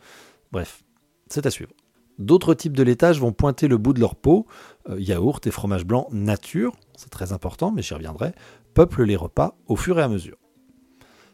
Bref, 0.53 0.85
c'est 1.27 1.45
à 1.45 1.51
suivre. 1.51 1.73
D'autres 2.17 2.53
types 2.53 2.77
de 2.77 2.81
laitage 2.81 3.19
vont 3.19 3.33
pointer 3.33 3.67
le 3.67 3.77
bout 3.77 3.91
de 3.91 3.99
leur 3.99 4.15
peau. 4.15 4.47
Euh, 4.89 4.97
yaourt 4.97 5.45
et 5.45 5.51
fromage 5.51 5.83
blanc 5.83 6.07
nature, 6.13 6.71
c'est 6.95 7.09
très 7.09 7.33
important, 7.33 7.73
mais 7.73 7.81
j'y 7.81 7.93
reviendrai, 7.93 8.31
peuplent 8.73 9.03
les 9.03 9.17
repas 9.17 9.57
au 9.67 9.75
fur 9.75 9.99
et 9.99 10.01
à 10.01 10.07
mesure. 10.07 10.37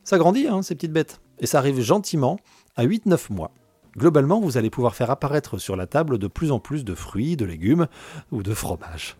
Ça 0.03 0.17
grandit, 0.17 0.47
hein, 0.47 0.63
ces 0.63 0.73
petites 0.73 0.91
bêtes, 0.91 1.21
et 1.37 1.45
ça 1.45 1.59
arrive 1.59 1.79
gentiment 1.79 2.39
à 2.77 2.87
8-9 2.87 3.31
mois. 3.31 3.51
Globalement, 3.95 4.39
vous 4.39 4.57
allez 4.57 4.71
pouvoir 4.71 4.95
faire 4.95 5.11
apparaître 5.11 5.59
sur 5.59 5.75
la 5.75 5.85
table 5.85 6.17
de 6.17 6.25
plus 6.25 6.51
en 6.51 6.59
plus 6.59 6.83
de 6.83 6.95
fruits, 6.95 7.37
de 7.37 7.45
légumes 7.45 7.85
ou 8.31 8.41
de 8.41 8.55
fromage. 8.55 9.17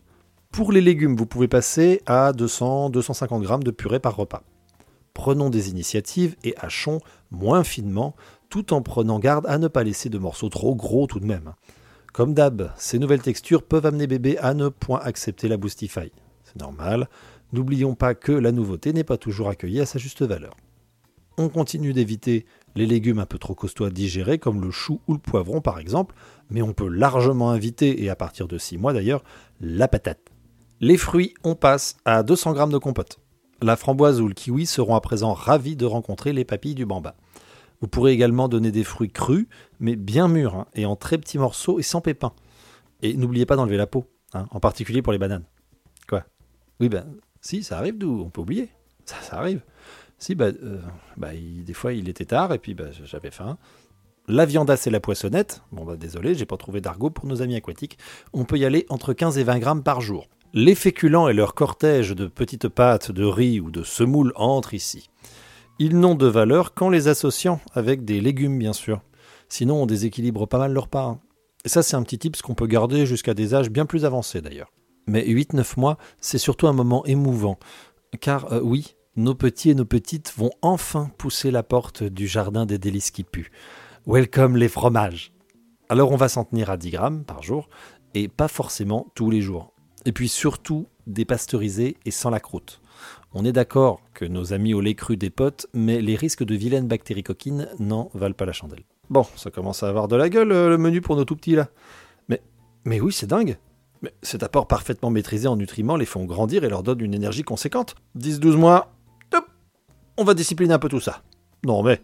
Pour 0.51 0.71
les 0.71 0.81
légumes, 0.81 1.15
vous 1.15 1.27
pouvez 1.27 1.47
passer 1.47 2.01
à 2.07 2.31
200-250 2.31 3.43
grammes 3.43 3.63
de 3.63 3.69
purée 3.69 3.99
par 3.99 4.15
repas 4.15 4.41
prenons 5.19 5.49
des 5.49 5.69
initiatives 5.69 6.37
et 6.45 6.55
hachons 6.55 7.01
moins 7.29 7.65
finement, 7.65 8.15
tout 8.47 8.71
en 8.71 8.81
prenant 8.81 9.19
garde 9.19 9.45
à 9.47 9.57
ne 9.57 9.67
pas 9.67 9.83
laisser 9.83 10.07
de 10.07 10.17
morceaux 10.17 10.47
trop 10.47 10.75
gros 10.75 11.07
tout 11.07 11.19
de 11.19 11.25
même. 11.25 11.55
Comme 12.13 12.33
d'hab, 12.33 12.71
ces 12.77 12.99
nouvelles 12.99 13.21
textures 13.21 13.63
peuvent 13.63 13.85
amener 13.85 14.07
bébé 14.07 14.37
à 14.37 14.53
ne 14.53 14.69
point 14.69 15.01
accepter 15.01 15.49
la 15.49 15.57
Boostify. 15.57 16.13
C'est 16.45 16.55
normal, 16.55 17.09
n'oublions 17.51 17.95
pas 17.95 18.15
que 18.15 18.31
la 18.31 18.53
nouveauté 18.53 18.93
n'est 18.93 19.03
pas 19.03 19.17
toujours 19.17 19.49
accueillie 19.49 19.81
à 19.81 19.85
sa 19.85 19.99
juste 19.99 20.21
valeur. 20.21 20.55
On 21.37 21.49
continue 21.49 21.91
d'éviter 21.91 22.45
les 22.75 22.85
légumes 22.85 23.19
un 23.19 23.25
peu 23.25 23.39
trop 23.39 23.55
costauds 23.55 23.83
à 23.83 23.89
digérer, 23.89 24.39
comme 24.39 24.61
le 24.61 24.71
chou 24.71 25.01
ou 25.09 25.13
le 25.13 25.19
poivron 25.19 25.59
par 25.59 25.79
exemple, 25.79 26.15
mais 26.49 26.61
on 26.61 26.71
peut 26.71 26.87
largement 26.87 27.51
inviter, 27.51 28.01
et 28.05 28.09
à 28.09 28.15
partir 28.15 28.47
de 28.47 28.57
6 28.57 28.77
mois 28.77 28.93
d'ailleurs, 28.93 29.25
la 29.59 29.89
patate. 29.89 30.31
Les 30.79 30.95
fruits, 30.95 31.33
on 31.43 31.55
passe 31.55 31.97
à 32.05 32.23
200 32.23 32.55
g 32.55 32.71
de 32.71 32.77
compote. 32.77 33.19
La 33.61 33.75
framboise 33.75 34.21
ou 34.21 34.27
le 34.27 34.33
kiwi 34.33 34.65
seront 34.65 34.95
à 34.95 35.01
présent 35.01 35.33
ravis 35.33 35.75
de 35.75 35.85
rencontrer 35.85 36.33
les 36.33 36.45
papilles 36.45 36.75
du 36.75 36.85
bamba. 36.85 37.15
Vous 37.81 37.87
pourrez 37.87 38.11
également 38.11 38.47
donner 38.47 38.71
des 38.71 38.83
fruits 38.83 39.11
crus, 39.11 39.47
mais 39.79 39.95
bien 39.95 40.27
mûrs, 40.27 40.55
hein, 40.55 40.67
et 40.73 40.85
en 40.85 40.95
très 40.95 41.17
petits 41.17 41.37
morceaux 41.37 41.79
et 41.79 41.83
sans 41.83 42.01
pépins. 42.01 42.33
Et 43.01 43.15
n'oubliez 43.15 43.45
pas 43.45 43.55
d'enlever 43.55 43.77
la 43.77 43.87
peau, 43.87 44.05
hein, 44.33 44.47
en 44.51 44.59
particulier 44.59 45.01
pour 45.01 45.13
les 45.13 45.19
bananes. 45.19 45.45
Quoi? 46.07 46.25
Oui, 46.79 46.89
ben, 46.89 47.05
si, 47.41 47.63
ça 47.63 47.77
arrive 47.77 47.97
d'où? 47.97 48.21
On 48.25 48.29
peut 48.29 48.41
oublier. 48.41 48.69
Ça, 49.05 49.15
ça 49.21 49.37
arrive. 49.37 49.61
Si, 50.17 50.35
bah, 50.35 50.47
euh, 50.47 50.81
bah 51.15 51.29
des 51.33 51.73
fois, 51.73 51.93
il 51.93 52.09
était 52.09 52.25
tard, 52.25 52.53
et 52.53 52.59
puis 52.59 52.73
bah, 52.73 52.91
j'avais 52.91 53.31
faim. 53.31 53.57
La 54.27 54.45
viandasse 54.45 54.85
et 54.85 54.91
la 54.91 54.99
poissonnette, 54.99 55.63
bon 55.71 55.85
bah 55.85 55.97
désolé, 55.97 56.35
j'ai 56.35 56.45
pas 56.45 56.57
trouvé 56.57 56.81
d'argot 56.81 57.09
pour 57.09 57.25
nos 57.25 57.41
amis 57.41 57.55
aquatiques, 57.55 57.97
on 58.31 58.45
peut 58.45 58.59
y 58.59 58.65
aller 58.65 58.85
entre 58.89 59.13
15 59.13 59.39
et 59.39 59.43
20 59.43 59.57
grammes 59.57 59.81
par 59.81 60.01
jour. 60.01 60.27
Les 60.53 60.73
féculents 60.73 61.29
et 61.29 61.33
leur 61.33 61.53
cortège 61.53 62.15
de 62.15 62.25
petites 62.25 62.69
pâtes 62.69 63.11
de 63.11 63.23
riz 63.23 63.59
ou 63.59 63.69
de 63.69 63.83
semoule 63.83 64.33
entrent 64.35 64.73
ici. 64.73 65.11
Ils 65.77 65.99
n'ont 65.99 66.15
de 66.15 66.25
valeur 66.25 66.73
qu'en 66.73 66.89
les 66.89 67.07
associant 67.07 67.59
avec 67.73 68.03
des 68.03 68.19
légumes, 68.19 68.57
bien 68.57 68.73
sûr. 68.73 69.01
Sinon, 69.47 69.83
on 69.83 69.85
déséquilibre 69.85 70.47
pas 70.47 70.57
mal 70.57 70.73
leur 70.73 70.87
part. 70.87 71.19
Et 71.65 71.69
ça, 71.69 71.83
c'est 71.83 71.95
un 71.95 72.01
petit 72.01 72.17
tips 72.17 72.41
qu'on 72.41 72.55
peut 72.55 72.65
garder 72.65 73.05
jusqu'à 73.05 73.35
des 73.35 73.53
âges 73.53 73.69
bien 73.69 73.85
plus 73.85 74.05
avancés 74.05 74.41
d'ailleurs. 74.41 74.71
Mais 75.05 75.23
8-9 75.23 75.79
mois, 75.79 75.99
c'est 76.19 76.39
surtout 76.39 76.67
un 76.67 76.73
moment 76.73 77.05
émouvant. 77.05 77.59
Car 78.19 78.51
euh, 78.51 78.59
oui, 78.63 78.95
nos 79.15 79.35
petits 79.35 79.69
et 79.69 79.75
nos 79.75 79.85
petites 79.85 80.33
vont 80.35 80.51
enfin 80.63 81.11
pousser 81.19 81.51
la 81.51 81.61
porte 81.61 82.01
du 82.01 82.27
jardin 82.27 82.65
des 82.65 82.79
délices 82.79 83.11
qui 83.11 83.23
puent. 83.23 83.51
Welcome 84.07 84.57
les 84.57 84.67
fromages 84.67 85.31
Alors 85.89 86.11
on 86.11 86.17
va 86.17 86.27
s'en 86.27 86.43
tenir 86.43 86.71
à 86.71 86.77
10 86.77 86.89
grammes 86.89 87.23
par 87.23 87.43
jour, 87.43 87.69
et 88.15 88.27
pas 88.27 88.47
forcément 88.47 89.11
tous 89.13 89.29
les 89.29 89.41
jours. 89.41 89.73
Et 90.05 90.11
puis 90.11 90.29
surtout, 90.29 90.87
dépasteurisé 91.07 91.97
et 92.05 92.11
sans 92.11 92.29
la 92.29 92.39
croûte. 92.39 92.81
On 93.33 93.45
est 93.45 93.51
d'accord 93.51 94.01
que 94.13 94.25
nos 94.25 94.53
amis 94.53 94.73
au 94.73 94.81
lait 94.81 94.95
cru 94.95 95.17
des 95.17 95.29
potes, 95.29 95.67
mais 95.73 96.01
les 96.01 96.15
risques 96.15 96.43
de 96.43 96.55
vilaines 96.55 96.87
bactéries 96.87 97.23
coquines 97.23 97.67
n'en 97.79 98.09
valent 98.13 98.33
pas 98.33 98.45
la 98.45 98.53
chandelle. 98.53 98.83
Bon, 99.09 99.25
ça 99.35 99.51
commence 99.51 99.83
à 99.83 99.89
avoir 99.89 100.07
de 100.07 100.15
la 100.15 100.29
gueule 100.29 100.51
euh, 100.51 100.69
le 100.69 100.77
menu 100.77 101.01
pour 101.01 101.15
nos 101.15 101.25
tout 101.25 101.35
petits 101.35 101.55
là. 101.55 101.69
Mais, 102.27 102.41
mais 102.85 102.99
oui, 102.99 103.11
c'est 103.11 103.27
dingue. 103.27 103.57
Mais 104.01 104.13
cet 104.21 104.43
apport 104.43 104.67
parfaitement 104.67 105.09
maîtrisé 105.09 105.47
en 105.47 105.57
nutriments 105.57 105.97
les 105.97 106.05
font 106.05 106.25
grandir 106.25 106.63
et 106.63 106.69
leur 106.69 106.83
donne 106.83 107.01
une 107.01 107.13
énergie 107.13 107.43
conséquente. 107.43 107.95
10-12 108.17 108.55
mois, 108.55 108.93
top 109.29 109.45
On 110.17 110.23
va 110.23 110.33
discipliner 110.33 110.73
un 110.73 110.79
peu 110.79 110.89
tout 110.89 111.01
ça. 111.01 111.23
Non 111.65 111.83
mais... 111.83 112.01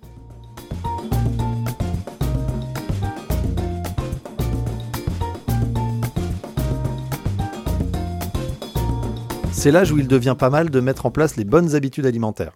c'est 9.66 9.72
l'âge 9.72 9.92
où 9.92 9.98
il 9.98 10.08
devient 10.08 10.36
pas 10.38 10.52
mal 10.52 10.70
de 10.70 10.80
mettre 10.80 11.08
en 11.08 11.10
place 11.10 11.38
les 11.38 11.44
bonnes 11.44 11.74
habitudes 11.74 12.06
alimentaires. 12.06 12.56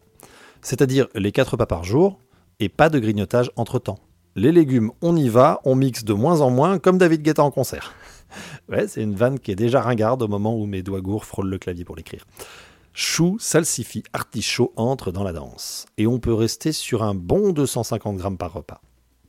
C'est-à-dire 0.61 1.07
les 1.15 1.31
4 1.31 1.53
repas 1.53 1.65
par 1.65 1.83
jour 1.83 2.19
et 2.59 2.69
pas 2.69 2.89
de 2.89 2.99
grignotage 2.99 3.49
entre-temps. 3.55 3.97
Les 4.35 4.51
légumes, 4.51 4.91
on 5.01 5.15
y 5.15 5.27
va, 5.27 5.59
on 5.65 5.73
mixe 5.73 6.03
de 6.03 6.13
moins 6.13 6.41
en 6.41 6.51
moins 6.51 6.77
comme 6.77 6.99
David 6.99 7.23
Guetta 7.23 7.43
en 7.43 7.49
concert. 7.49 7.95
ouais, 8.69 8.87
c'est 8.87 9.01
une 9.01 9.15
vanne 9.15 9.39
qui 9.39 9.49
est 9.49 9.55
déjà 9.55 9.81
ringarde 9.81 10.21
au 10.21 10.27
moment 10.27 10.55
où 10.55 10.67
mes 10.67 10.83
doigts 10.83 11.01
gourds 11.01 11.25
frôlent 11.25 11.49
le 11.49 11.57
clavier 11.57 11.83
pour 11.83 11.95
l'écrire. 11.95 12.27
Chou, 12.93 13.37
salsifis, 13.39 14.03
artichaut 14.13 14.71
entrent 14.75 15.11
dans 15.11 15.23
la 15.23 15.33
danse. 15.33 15.87
Et 15.97 16.05
on 16.05 16.19
peut 16.19 16.35
rester 16.35 16.71
sur 16.71 17.01
un 17.01 17.15
bon 17.15 17.53
250 17.53 18.17
grammes 18.17 18.37
par 18.37 18.53
repas. 18.53 18.81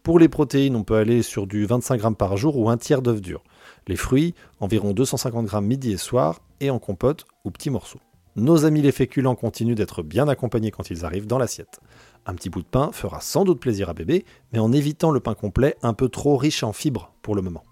Pour 0.03 0.19
les 0.19 0.29
protéines, 0.29 0.77
on 0.77 0.85
peut 0.85 0.97
aller 0.97 1.23
sur 1.23 1.47
du 1.47 1.65
25 1.65 1.97
grammes 1.97 2.17
par 2.17 2.37
jour 2.37 2.59
ou 2.59 2.69
un 2.69 2.77
tiers 2.77 3.01
d'œuf 3.01 3.23
dur. 3.23 3.43
Les 3.89 3.97
fruits, 3.97 4.35
environ 4.61 4.93
250 4.93 5.47
grammes 5.47 5.67
midi 5.67 5.93
et 5.93 5.97
soir, 5.97 6.41
et 6.61 6.71
en 6.71 6.79
compote 6.79 7.25
ou 7.45 7.51
petits 7.51 7.71
morceaux. 7.71 8.01
Nos 8.37 8.65
amis 8.65 8.83
les 8.83 8.93
féculents 8.93 9.35
continuent 9.35 9.75
d'être 9.75 10.03
bien 10.03 10.29
accompagnés 10.29 10.71
quand 10.71 10.91
ils 10.91 11.05
arrivent 11.05 11.27
dans 11.27 11.39
l'assiette. 11.39 11.81
Un 12.27 12.35
petit 12.35 12.51
bout 12.51 12.63
de 12.63 12.67
pain 12.67 12.91
fera 12.93 13.21
sans 13.21 13.45
doute 13.45 13.61
plaisir 13.61 13.89
à 13.89 13.95
bébé, 13.95 14.25
mais 14.53 14.59
en 14.59 14.73
évitant 14.73 15.11
le 15.11 15.21
pain 15.21 15.35
complet 15.35 15.77
un 15.83 15.95
peu 15.95 16.09
trop 16.09 16.37
riche 16.37 16.63
en 16.63 16.73
fibres 16.73 17.13
pour 17.23 17.35
le 17.35 17.43
moment. 17.43 17.65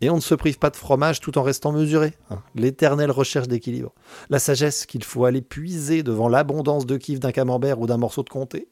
Et 0.00 0.10
on 0.10 0.16
ne 0.16 0.20
se 0.20 0.34
prive 0.34 0.58
pas 0.58 0.70
de 0.70 0.76
fromage 0.76 1.20
tout 1.20 1.38
en 1.38 1.42
restant 1.42 1.72
mesuré. 1.72 2.14
Hein. 2.30 2.42
L'éternelle 2.56 3.12
recherche 3.12 3.46
d'équilibre. 3.46 3.92
La 4.30 4.40
sagesse 4.40 4.84
qu'il 4.84 5.04
faut 5.04 5.24
aller 5.24 5.42
puiser 5.42 6.02
devant 6.02 6.28
l'abondance 6.28 6.86
de 6.86 6.96
kiff 6.96 7.20
d'un 7.20 7.30
camembert 7.30 7.80
ou 7.80 7.86
d'un 7.86 7.98
morceau 7.98 8.24
de 8.24 8.28
comté. 8.28 8.68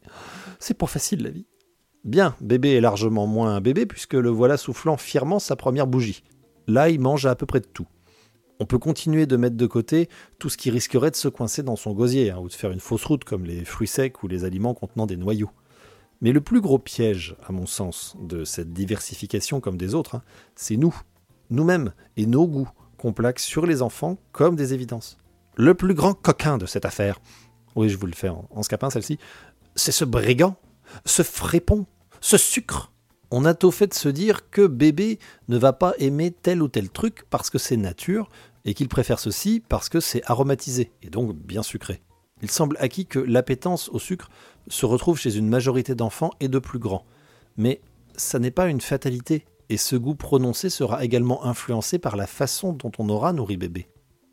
C'est 0.58 0.76
pas 0.76 0.88
facile 0.88 1.22
la 1.22 1.30
vie. 1.30 1.46
Bien, 2.04 2.34
bébé 2.40 2.74
est 2.74 2.80
largement 2.80 3.26
moins 3.26 3.54
un 3.54 3.60
bébé 3.60 3.86
puisque 3.86 4.14
le 4.14 4.28
voilà 4.28 4.56
soufflant 4.56 4.96
fièrement 4.96 5.38
sa 5.38 5.54
première 5.54 5.86
bougie. 5.86 6.24
Là, 6.70 6.88
il 6.88 7.00
mange 7.00 7.26
à 7.26 7.34
peu 7.34 7.46
près 7.46 7.58
de 7.58 7.66
tout. 7.66 7.88
On 8.60 8.64
peut 8.64 8.78
continuer 8.78 9.26
de 9.26 9.36
mettre 9.36 9.56
de 9.56 9.66
côté 9.66 10.08
tout 10.38 10.48
ce 10.48 10.56
qui 10.56 10.70
risquerait 10.70 11.10
de 11.10 11.16
se 11.16 11.26
coincer 11.26 11.64
dans 11.64 11.74
son 11.74 11.92
gosier, 11.92 12.30
hein, 12.30 12.38
ou 12.38 12.46
de 12.46 12.52
faire 12.52 12.70
une 12.70 12.78
fausse 12.78 13.04
route 13.04 13.24
comme 13.24 13.44
les 13.44 13.64
fruits 13.64 13.88
secs 13.88 14.22
ou 14.22 14.28
les 14.28 14.44
aliments 14.44 14.72
contenant 14.72 15.06
des 15.06 15.16
noyaux. 15.16 15.50
Mais 16.20 16.30
le 16.30 16.40
plus 16.40 16.60
gros 16.60 16.78
piège, 16.78 17.34
à 17.44 17.50
mon 17.50 17.66
sens, 17.66 18.16
de 18.20 18.44
cette 18.44 18.72
diversification 18.72 19.60
comme 19.60 19.76
des 19.76 19.96
autres, 19.96 20.14
hein, 20.14 20.22
c'est 20.54 20.76
nous, 20.76 20.94
nous-mêmes 21.48 21.92
et 22.16 22.26
nos 22.26 22.46
goûts 22.46 22.70
qu'on 22.98 23.12
plaque 23.12 23.40
sur 23.40 23.66
les 23.66 23.82
enfants 23.82 24.18
comme 24.30 24.54
des 24.54 24.72
évidences. 24.72 25.18
Le 25.56 25.74
plus 25.74 25.94
grand 25.94 26.14
coquin 26.14 26.56
de 26.56 26.66
cette 26.66 26.84
affaire, 26.84 27.18
oui 27.74 27.88
je 27.88 27.98
vous 27.98 28.06
le 28.06 28.12
fais 28.12 28.28
en, 28.28 28.46
en 28.50 28.62
scapin 28.62 28.90
celle-ci, 28.90 29.18
c'est 29.74 29.90
ce 29.90 30.04
brigand, 30.04 30.54
ce 31.04 31.24
frépon, 31.24 31.86
ce 32.20 32.36
sucre 32.36 32.92
on 33.30 33.44
a 33.44 33.54
tôt 33.54 33.70
fait 33.70 33.86
de 33.86 33.94
se 33.94 34.08
dire 34.08 34.50
que 34.50 34.66
bébé 34.66 35.18
ne 35.48 35.56
va 35.56 35.72
pas 35.72 35.94
aimer 35.98 36.30
tel 36.30 36.62
ou 36.62 36.68
tel 36.68 36.90
truc 36.90 37.24
parce 37.30 37.50
que 37.50 37.58
c'est 37.58 37.76
nature 37.76 38.28
et 38.64 38.74
qu'il 38.74 38.88
préfère 38.88 39.18
ceci 39.18 39.62
parce 39.68 39.88
que 39.88 40.00
c'est 40.00 40.22
aromatisé 40.24 40.92
et 41.02 41.10
donc 41.10 41.34
bien 41.34 41.62
sucré. 41.62 42.02
Il 42.42 42.50
semble 42.50 42.76
acquis 42.80 43.06
que 43.06 43.18
l'appétence 43.18 43.88
au 43.90 43.98
sucre 43.98 44.30
se 44.68 44.86
retrouve 44.86 45.18
chez 45.18 45.36
une 45.36 45.48
majorité 45.48 45.94
d'enfants 45.94 46.30
et 46.40 46.48
de 46.48 46.58
plus 46.58 46.78
grands. 46.78 47.04
Mais 47.56 47.80
ça 48.16 48.38
n'est 48.38 48.50
pas 48.50 48.68
une 48.68 48.80
fatalité 48.80 49.44
et 49.68 49.76
ce 49.76 49.96
goût 49.96 50.14
prononcé 50.14 50.68
sera 50.70 51.04
également 51.04 51.44
influencé 51.44 51.98
par 51.98 52.16
la 52.16 52.26
façon 52.26 52.72
dont 52.72 52.90
on 52.98 53.08
aura 53.08 53.32
nourri 53.32 53.56
bébé. 53.56 53.88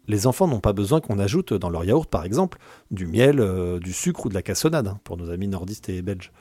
Les 0.08 0.26
enfants 0.26 0.48
n'ont 0.48 0.62
pas 0.62 0.74
besoin 0.74 1.02
qu'on 1.02 1.20
ajoute 1.20 1.54
dans 1.54 1.70
leur 1.70 1.84
yaourt, 1.84 2.10
par 2.10 2.24
exemple, 2.24 2.60
du 2.92 3.08
miel, 3.08 3.42
euh, 3.42 3.78
du 3.78 3.92
sucre 3.92 4.26
ou 4.26 4.30
de 4.30 4.34
la 4.34 4.42
cassonade, 4.42 4.88
hein, 4.88 5.00
pour 5.04 5.18
nos 5.18 5.30
amis 5.30 5.50
nordistes 5.50 5.90
et 5.90 6.02
belges. 6.02 6.32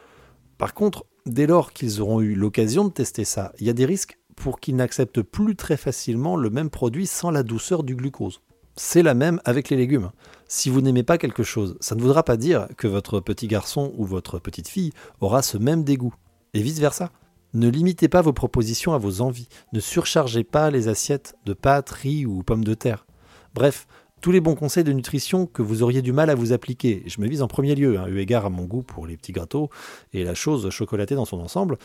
Par 0.56 0.72
contre, 0.72 1.04
dès 1.26 1.46
lors 1.46 1.72
qu'ils 1.72 2.00
auront 2.00 2.20
eu 2.20 2.34
l'occasion 2.34 2.84
de 2.84 2.92
tester 2.92 3.24
ça, 3.24 3.52
il 3.58 3.66
y 3.66 3.70
a 3.70 3.74
des 3.74 3.84
risques 3.84 4.18
pour 4.36 4.60
qu'ils 4.60 4.76
n'acceptent 4.76 5.22
plus 5.22 5.56
très 5.56 5.76
facilement 5.76 6.36
le 6.36 6.50
même 6.50 6.70
produit 6.70 7.06
sans 7.06 7.30
la 7.30 7.42
douceur 7.42 7.82
du 7.82 7.96
glucose. 7.96 8.40
C'est 8.76 9.02
la 9.02 9.14
même 9.14 9.40
avec 9.44 9.70
les 9.70 9.76
légumes. 9.76 10.10
Si 10.48 10.68
vous 10.68 10.82
n'aimez 10.82 11.02
pas 11.02 11.18
quelque 11.18 11.42
chose, 11.42 11.76
ça 11.80 11.94
ne 11.94 12.02
voudra 12.02 12.22
pas 12.22 12.36
dire 12.36 12.68
que 12.76 12.86
votre 12.86 13.20
petit 13.20 13.48
garçon 13.48 13.92
ou 13.96 14.04
votre 14.04 14.38
petite 14.38 14.68
fille 14.68 14.92
aura 15.20 15.42
ce 15.42 15.56
même 15.56 15.82
dégoût. 15.82 16.14
Et 16.54 16.60
vice-versa. 16.60 17.10
Ne 17.54 17.68
limitez 17.68 18.08
pas 18.08 18.20
vos 18.20 18.34
propositions 18.34 18.92
à 18.92 18.98
vos 18.98 19.22
envies. 19.22 19.48
Ne 19.72 19.80
surchargez 19.80 20.44
pas 20.44 20.70
les 20.70 20.88
assiettes 20.88 21.36
de 21.46 21.54
pâtes, 21.54 21.90
riz 21.90 22.26
ou 22.26 22.42
pommes 22.42 22.64
de 22.64 22.74
terre. 22.74 23.06
Bref, 23.54 23.86
tous 24.20 24.32
les 24.32 24.40
bons 24.40 24.54
conseils 24.54 24.84
de 24.84 24.92
nutrition 24.92 25.46
que 25.46 25.62
vous 25.62 25.82
auriez 25.82 26.02
du 26.02 26.12
mal 26.12 26.30
à 26.30 26.34
vous 26.34 26.52
appliquer, 26.52 27.02
je 27.06 27.20
me 27.20 27.28
vise 27.28 27.42
en 27.42 27.48
premier 27.48 27.74
lieu, 27.74 27.98
hein, 27.98 28.06
eu 28.08 28.18
égard 28.18 28.44
à 28.44 28.50
mon 28.50 28.64
goût 28.64 28.82
pour 28.82 29.06
les 29.06 29.16
petits 29.16 29.32
gâteaux 29.32 29.70
et 30.12 30.24
la 30.24 30.34
chose 30.34 30.68
chocolatée 30.70 31.14
dans 31.14 31.24
son 31.24 31.38
ensemble, 31.38 31.78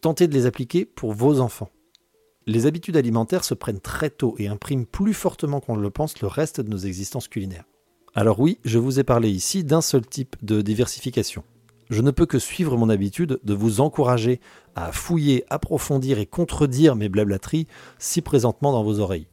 tentez 0.00 0.26
de 0.26 0.34
les 0.34 0.46
appliquer 0.46 0.84
pour 0.84 1.12
vos 1.12 1.40
enfants. 1.40 1.70
Les 2.46 2.66
habitudes 2.66 2.96
alimentaires 2.96 3.44
se 3.44 3.54
prennent 3.54 3.80
très 3.80 4.10
tôt 4.10 4.34
et 4.38 4.48
impriment 4.48 4.86
plus 4.86 5.14
fortement 5.14 5.60
qu'on 5.60 5.76
ne 5.76 5.82
le 5.82 5.90
pense 5.90 6.20
le 6.20 6.28
reste 6.28 6.60
de 6.60 6.70
nos 6.70 6.78
existences 6.78 7.28
culinaires. 7.28 7.64
Alors 8.14 8.40
oui, 8.40 8.58
je 8.64 8.78
vous 8.78 8.98
ai 8.98 9.04
parlé 9.04 9.30
ici 9.30 9.62
d'un 9.62 9.80
seul 9.80 10.06
type 10.06 10.36
de 10.42 10.62
diversification. 10.62 11.44
Je 11.90 12.02
ne 12.02 12.10
peux 12.10 12.26
que 12.26 12.38
suivre 12.38 12.76
mon 12.76 12.88
habitude 12.88 13.38
de 13.44 13.54
vous 13.54 13.80
encourager 13.80 14.40
à 14.74 14.90
fouiller, 14.90 15.44
approfondir 15.50 16.18
et 16.18 16.26
contredire 16.26 16.96
mes 16.96 17.08
blablateries 17.08 17.68
si 17.98 18.22
présentement 18.22 18.72
dans 18.72 18.82
vos 18.82 18.98
oreilles. 18.98 19.28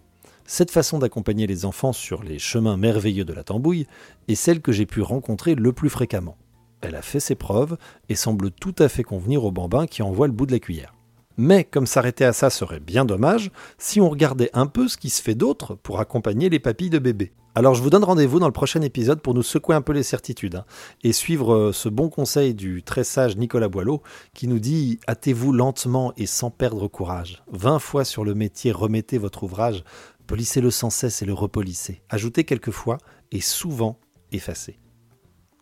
Cette 0.46 0.72
façon 0.72 1.00
d'accompagner 1.00 1.48
les 1.48 1.66
enfants 1.66 1.94
sur 1.94 2.24
les 2.24 2.38
chemins 2.38 2.78
merveilleux 2.78 3.26
de 3.26 3.34
la 3.34 3.44
tambouille 3.44 3.88
est 4.28 4.36
celle 4.36 4.62
que 4.62 4.72
j'ai 4.72 4.86
pu 4.86 5.02
rencontrer 5.02 5.56
le 5.56 5.72
plus 5.72 5.90
fréquemment. 5.90 6.38
Elle 6.82 6.96
a 6.96 7.02
fait 7.02 7.22
ses 7.22 7.36
preuves 7.36 7.78
et 8.10 8.16
semble 8.16 8.52
tout 8.52 8.76
à 8.80 8.90
fait 8.90 9.04
convenir 9.04 9.46
au 9.46 9.52
bambin 9.52 9.88
qui 9.88 10.04
envoie 10.04 10.28
le 10.28 10.34
bout 10.34 10.46
de 10.46 10.52
la 10.52 10.60
cuillère. 10.60 10.94
Mais 11.38 11.64
comme 11.64 11.88
s'arrêter 11.88 12.26
à 12.26 12.34
ça 12.34 12.50
serait 12.50 12.82
bien 12.82 13.06
dommage, 13.06 13.52
si 13.78 14.02
on 14.02 14.10
regardait 14.10 14.52
un 14.54 14.68
peu 14.68 14.88
ce 14.88 14.98
qui 14.98 15.10
se 15.10 15.22
fait 15.22 15.34
d'autre 15.34 15.76
pour 15.76 16.00
accompagner 16.00 16.50
les 16.50 16.60
papilles 16.60 16.90
de 16.90 17.00
bébé. 17.00 17.32
Alors 17.56 17.76
je 17.76 17.84
vous 17.84 17.92
donne 17.92 18.04
rendez-vous 18.04 18.40
dans 18.40 18.48
le 18.48 18.52
prochain 18.52 18.82
épisode 18.82 19.22
pour 19.22 19.36
nous 19.36 19.44
secouer 19.44 19.76
un 19.76 19.84
peu 19.84 19.94
les 19.94 20.02
certitudes 20.02 20.56
hein, 20.56 20.66
et 21.04 21.14
suivre 21.14 21.54
euh, 21.54 21.72
ce 21.72 21.88
bon 21.88 22.10
conseil 22.10 22.56
du 22.56 22.82
très 22.82 23.04
sage 23.04 23.38
Nicolas 23.38 23.68
Boileau 23.68 24.02
qui 24.34 24.48
nous 24.48 24.58
dit 24.58 25.00
Hâtez-vous 25.08 25.54
lentement 25.54 26.14
et 26.18 26.26
sans 26.26 26.50
perdre 26.50 26.88
courage. 26.88 27.44
Vingt 27.52 27.78
fois 27.78 28.06
sur 28.06 28.24
le 28.24 28.34
métier 28.34 28.72
remettez 28.72 29.20
votre 29.20 29.44
ouvrage, 29.44 29.84
polissez-le 30.27 30.72
sans 30.72 30.89
cesse 30.89 31.22
et 31.22 31.25
le 31.25 31.34
repolissez. 31.34 32.01
Ajoutez 32.10 32.44
quelquefois 32.44 32.98
et 33.32 33.42
souvent 33.42 34.00
effacez. 34.32 34.80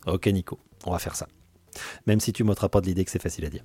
Ok 0.07 0.27
Nico, 0.27 0.59
on 0.85 0.91
va 0.91 0.99
faire 0.99 1.15
ça. 1.15 1.27
Même 2.05 2.19
si 2.19 2.33
tu 2.33 2.43
m'ôteras 2.43 2.69
pas 2.69 2.81
de 2.81 2.87
l'idée 2.87 3.05
que 3.05 3.11
c'est 3.11 3.21
facile 3.21 3.45
à 3.45 3.49
dire. 3.49 3.63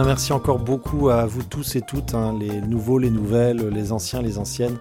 Merci 0.00 0.32
encore 0.32 0.58
beaucoup 0.58 1.10
à 1.10 1.26
vous 1.26 1.42
tous 1.42 1.76
et 1.76 1.82
toutes, 1.82 2.14
hein, 2.14 2.34
les 2.38 2.62
nouveaux, 2.62 2.98
les 2.98 3.10
nouvelles, 3.10 3.68
les 3.68 3.92
anciens, 3.92 4.22
les 4.22 4.38
anciennes, 4.38 4.78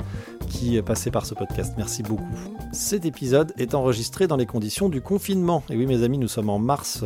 qui 0.48 0.82
passaient 0.82 1.12
par 1.12 1.26
ce 1.26 1.34
podcast. 1.34 1.74
Merci 1.78 2.02
beaucoup. 2.02 2.24
Cet 2.72 3.06
épisode 3.06 3.52
est 3.58 3.76
enregistré 3.76 4.28
dans 4.28 4.38
les 4.38 4.46
conditions 4.46 4.88
du 4.88 5.02
confinement. 5.02 5.64
Et 5.70 5.76
oui, 5.76 5.86
mes 5.86 6.04
amis, 6.04 6.18
nous 6.18 6.30
sommes 6.30 6.50
en 6.50 6.60
mars 6.60 7.04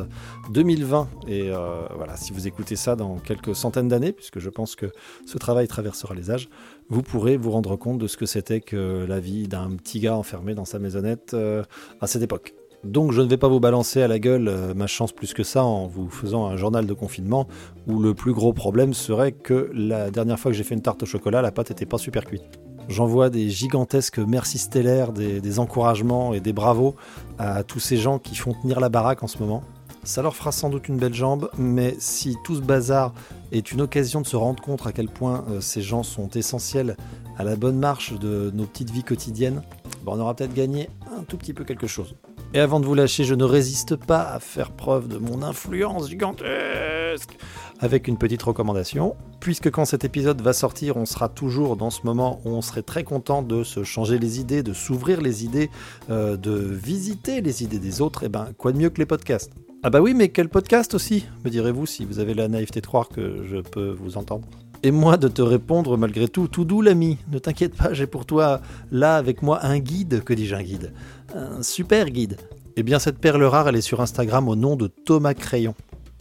2020. 0.51 1.07
Et 1.27 1.50
euh, 1.50 1.88
voilà, 1.95 2.15
si 2.15 2.31
vous 2.31 2.47
écoutez 2.47 2.75
ça 2.75 2.95
dans 2.95 3.15
quelques 3.17 3.55
centaines 3.55 3.88
d'années, 3.88 4.12
puisque 4.12 4.39
je 4.39 4.50
pense 4.50 4.75
que 4.75 4.91
ce 5.25 5.39
travail 5.39 5.67
traversera 5.67 6.13
les 6.13 6.29
âges, 6.29 6.47
vous 6.89 7.01
pourrez 7.01 7.38
vous 7.38 7.50
rendre 7.50 7.75
compte 7.75 7.97
de 7.97 8.07
ce 8.07 8.17
que 8.17 8.27
c'était 8.27 8.62
que 8.62 9.05
la 9.07 9.19
vie 9.19 9.47
d'un 9.47 9.71
petit 9.71 10.00
gars 10.00 10.15
enfermé 10.15 10.53
dans 10.53 10.65
sa 10.65 10.77
maisonnette 10.77 11.33
euh, 11.33 11.63
à 12.01 12.07
cette 12.07 12.21
époque. 12.21 12.53
Donc 12.86 13.13
je 13.13 13.22
ne 13.22 13.27
vais 13.27 13.38
pas 13.38 13.48
vous 13.48 13.60
balancer 13.60 14.04
à 14.04 14.08
la 14.08 14.20
gueule 14.20 14.48
euh, 14.48 14.75
ma 14.75 14.86
chance 14.86 15.12
plus 15.12 15.34
que 15.34 15.42
ça 15.42 15.63
en 15.63 15.88
vous 15.88 16.08
faisant 16.08 16.46
un 16.46 16.56
journal 16.56 16.86
de 16.86 16.94
confinement 16.94 17.48
où 17.88 18.00
le 18.00 18.14
plus 18.14 18.31
gros 18.31 18.53
problème 18.53 18.94
serait 18.94 19.31
que 19.31 19.72
la 19.74 20.12
dernière 20.12 20.40
fois 20.40 20.51
que 20.51 20.57
j'ai 20.57 20.64
fait 20.64 20.75
une 20.75 20.83
tarte 20.83 21.01
au 21.01 21.07
chocolat, 21.07 21.42
la 21.42 21.51
pâte 21.51 21.72
n'était 21.72 21.88
pas 21.88 21.98
super 21.98 22.25
cuite. 22.25 22.44
J'envoie 22.88 23.31
des 23.31 23.50
gigantesques 23.50 24.20
merci 24.20 24.59
stellaires, 24.59 25.14
des, 25.14 25.59
encouragements 25.59 26.36
et 26.36 26.40
des 26.40 26.53
bravos 26.53 26.96
à 27.40 27.64
tous 27.64 27.79
ces 27.79 27.98
gens 27.98 28.20
qui 28.20 28.36
font 28.36 28.53
tenir 28.53 28.79
la 28.79 28.90
baraque 28.90 29.24
en 29.24 29.27
ce 29.27 29.40
moment. 29.40 29.64
Ça 30.03 30.22
leur 30.22 30.36
fera 30.36 30.51
sans 30.51 30.70
doute 30.70 30.88
une 30.88 30.98
belle 30.98 31.16
jambe, 31.16 31.50
mais 31.57 31.96
si 31.98 32.36
tout 32.44 32.55
ce 32.55 32.62
bazar 32.62 33.16
est 33.51 33.72
une 33.72 33.81
occasion 33.81 34.22
de 34.22 34.27
se 34.27 34.36
rendre 34.36 34.62
compte 34.62 34.86
à 34.86 34.92
quel 34.92 35.09
point 35.09 35.44
euh, 35.50 35.59
ces 35.59 35.81
gens 35.81 36.03
sont 36.03 36.29
essentiels 36.29 36.96
à 37.40 37.44
la 37.44 37.55
bonne 37.55 37.79
marche 37.79 38.14
de 38.14 38.51
nos 38.53 38.66
petites 38.66 38.92
vies 38.92 39.03
quotidiennes, 39.03 39.64
bon, 40.03 40.14
on 40.18 40.20
aura 40.20 40.36
peut-être 40.36 40.53
gagné 40.53 40.92
un 41.18 41.24
tout 41.24 41.38
petit 41.38 41.53
peu 41.53 41.64
quelque 41.64 41.88
chose. 41.88 42.14
Et 42.53 42.60
avant 42.60 42.79
de 42.79 42.86
vous 42.86 42.96
lâcher, 42.96 43.24
je 43.25 43.34
ne 43.34 43.44
résiste 43.44 43.96
pas 43.96 44.22
à 44.22 44.40
faire 44.40 44.72
preuve 44.72 45.08
de 45.08 45.18
mon 45.18 45.44
influence 45.44 46.10
gigantesque. 46.10 47.38
Avec 47.79 48.08
une 48.08 48.18
petite 48.18 48.42
recommandation, 48.44 49.16
puisque 49.42 49.70
quand 49.70 49.84
cet 49.84 50.05
épisode 50.05 50.42
va 50.42 50.53
sortir, 50.53 50.96
on 50.96 51.05
sera 51.05 51.27
toujours 51.27 51.75
dans 51.75 51.90
ce 51.90 52.01
moment 52.05 52.40
où 52.46 52.50
on 52.50 52.62
serait 52.62 52.81
très 52.81 53.03
content 53.03 53.42
de 53.42 53.64
se 53.64 53.84
changer 53.84 54.18
les 54.18 54.40
idées, 54.40 54.64
de 54.64 54.72
s'ouvrir 54.72 55.20
les 55.20 55.44
idées, 55.44 55.70
euh, 56.10 56.38
de 56.38 56.53
visiter 56.53 57.42
les 57.42 57.64
idées 57.64 57.79
des 57.79 58.01
autres, 58.01 58.24
et 58.24 58.29
ben 58.29 58.48
quoi 58.58 58.72
de 58.72 58.77
mieux 58.77 58.90
que 58.90 59.00
les 59.00 59.05
podcasts? 59.05 59.51
Ah 59.84 59.90
bah 59.90 60.00
oui, 60.00 60.14
mais 60.14 60.29
quel 60.29 60.50
podcast 60.50 60.94
aussi, 60.96 61.25
me 61.44 61.50
direz-vous 61.50 61.86
si 61.86 62.05
vous 62.05 62.20
avez 62.20 62.34
la 62.34 62.48
naïveté 62.48 62.79
de 62.79 62.88
croire 62.88 63.10
que 63.10 63.44
je 63.44 63.58
peux 63.58 63.92
vous 63.92 64.18
entendre? 64.18 64.48
Et 64.85 64.91
moi 64.91 65.17
de 65.17 65.27
te 65.27 65.41
répondre 65.41 65.98
malgré 65.98 66.27
tout, 66.27 66.48
tout 66.48 66.63
doux 66.63 66.83
l'ami, 66.83 67.17
ne 67.31 67.39
t'inquiète 67.39 67.75
pas, 67.75 67.91
j'ai 67.91 68.05
pour 68.05 68.27
toi 68.27 68.61
là 68.91 69.17
avec 69.17 69.41
moi 69.41 69.65
un 69.65 69.79
guide, 69.79 70.24
que 70.24 70.31
dis-je 70.31 70.53
un 70.53 70.61
guide? 70.61 70.93
Un 71.33 71.63
super 71.63 72.11
guide. 72.11 72.37
Eh 72.75 72.83
bien 72.83 73.00
cette 73.00 73.17
perle 73.17 73.43
rare, 73.45 73.67
elle 73.67 73.77
est 73.77 73.81
sur 73.81 74.00
Instagram 74.00 74.48
au 74.48 74.55
nom 74.55 74.75
de 74.75 74.85
Thomas 74.85 75.33
Crayon. 75.33 75.74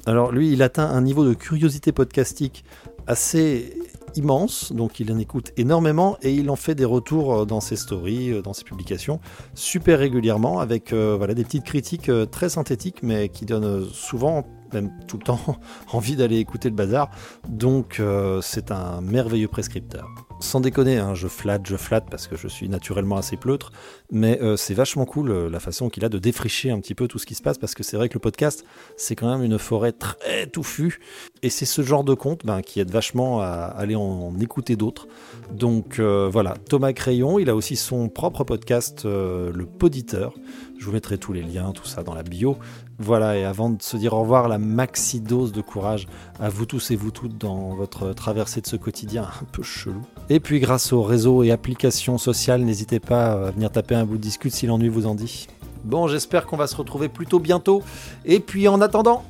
Alors 0.07 0.33
lui, 0.33 0.50
il 0.50 0.62
atteint 0.62 0.88
un 0.88 1.03
niveau 1.03 1.27
de 1.27 1.35
curiosité 1.35 1.92
podcastique 1.92 2.64
assez 3.07 3.77
immense, 4.16 4.72
donc 4.72 4.98
il 4.98 5.12
en 5.12 5.18
écoute 5.18 5.53
énormément 5.59 6.16
et 6.22 6.33
il 6.33 6.48
en 6.48 6.57
fait 6.57 6.74
des 6.74 6.85
retours 6.85 7.35
euh, 7.35 7.44
dans 7.44 7.61
ses 7.61 7.77
stories, 7.77 8.33
euh, 8.33 8.42
dans 8.42 8.53
ses 8.53 8.64
publications, 8.64 9.20
super 9.55 9.98
régulièrement, 9.98 10.61
avec 10.61 10.92
euh, 10.92 11.35
des 11.35 11.44
petites 11.44 11.64
critiques 11.64 12.11
très 12.31 12.48
synthétiques, 12.48 13.03
mais 13.03 13.29
qui 13.29 13.44
donnent 13.44 13.85
souvent 13.92 14.46
même 14.75 14.93
tout 15.07 15.17
le 15.17 15.25
temps 15.25 15.41
envie 15.93 16.17
d'aller 16.17 16.39
écouter 16.39 16.69
le 16.69 16.75
bazar. 16.75 17.11
Donc 17.49 18.01
euh, 18.01 18.41
c'est 18.43 18.71
un 18.71 19.01
merveilleux 19.01 19.49
prescripteur. 19.49 20.09
Sans 20.41 20.61
déconner, 20.61 20.99
hein, 20.99 21.15
je 21.15 21.29
flatte, 21.29 21.67
je 21.67 21.77
flatte 21.77 22.07
parce 22.11 22.27
que 22.27 22.37
je 22.37 22.49
suis 22.49 22.69
naturellement 22.69 23.17
assez 23.17 23.37
pleutre, 23.37 23.73
mais 24.11 24.41
euh, 24.43 24.57
c'est 24.57 24.75
vachement 24.75 25.07
cool 25.07 25.31
euh, 25.31 25.49
la 25.49 25.61
façon 25.61 25.89
qu'il 25.89 26.05
a 26.05 26.09
de 26.09 26.19
défricher 26.19 26.71
un 26.71 26.81
petit 26.81 26.95
peu 26.95 27.09
tout 27.09 27.19
ce 27.19 27.25
qui 27.25 27.35
se 27.35 27.43
passe 27.43 27.57
parce 27.57 27.75
que 27.75 27.83
c'est 27.83 27.97
vrai 27.97 28.09
que 28.09 28.15
le 28.15 28.21
podcast, 28.21 28.65
c'est 28.97 29.15
quand 29.15 29.31
même 29.31 29.45
une 29.45 29.59
forêt 29.59 29.93
très 29.93 30.47
touffue 30.49 31.01
et 31.43 31.51
c'est 31.51 31.65
ce 31.65 31.83
genre 31.83 32.05
de 32.05 32.15
compte 32.15 32.45
ben, 32.45 32.63
qui 32.63 32.81
aide 32.81 32.91
vachement 32.91 33.41
à 33.41 33.47
aller 33.47 33.95
en, 33.95 34.35
écouter 34.41 34.77
d'autres. 34.77 35.07
Donc 35.53 36.01
voilà, 36.01 36.55
Thomas 36.69 36.93
Crayon, 36.93 37.39
il 37.39 37.49
a 37.49 37.55
aussi 37.55 37.77
son 37.77 38.09
propre 38.09 38.45
podcast, 38.45 39.05
Le 39.05 39.65
Poditeur. 39.65 40.35
Je 40.79 40.87
vous 40.87 40.93
mettrai 40.93 41.19
tous 41.19 41.33
les 41.33 41.43
liens, 41.43 41.73
tout 41.73 41.87
ça 41.87 42.03
dans 42.03 42.15
la 42.15 42.23
bio. 42.23 42.57
Voilà, 42.99 43.37
et 43.37 43.45
avant 43.45 43.71
de 43.71 43.83
se 43.83 43.97
dire 43.97 44.13
au 44.15 44.21
revoir, 44.21 44.49
la 44.49 44.59
maxi 44.59 45.21
dose 45.21 45.53
de 45.53 45.61
courage 45.61 46.07
à 46.41 46.49
vous 46.49 46.67
tous 46.67 46.91
et 46.91 46.97
vous 46.97 47.11
toutes 47.11 47.39
dans 47.39 47.75
votre 47.75 48.13
traversée 48.13 48.61
de 48.61 48.67
ce 48.67 48.77
quotidien 48.77 49.23
un 49.23 49.45
peu 49.53 49.63
chelou. 49.63 50.03
Et 50.29 50.41
puis 50.41 50.61
grâce 50.61 50.93
aux 50.93 51.03
réseaux 51.03 51.43
et 51.43 51.51
applications 51.51 52.19
sociales, 52.19 52.63
n'hésitez 52.63 53.01
pas 53.01 53.33
à 53.33 53.51
venir 53.51 53.71
taper 53.71 53.95
un 53.95 54.05
bout 54.05 54.17
de 54.17 54.23
discute 54.23 54.53
si 54.53 54.67
l'ennui 54.67 54.89
vous 54.89 55.07
en 55.07 55.15
dit. 55.15 55.49
Bon, 55.85 56.09
j'espère 56.09 56.47
qu'on 56.47 56.57
va 56.57 56.67
se 56.67 56.77
retrouver 56.77 57.09
plutôt 57.09 57.39
bientôt. 57.39 57.83
Et 58.25 58.41
puis 58.41 58.69
en 58.69 58.81
attendant, 58.81 59.25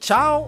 ciao 0.00 0.46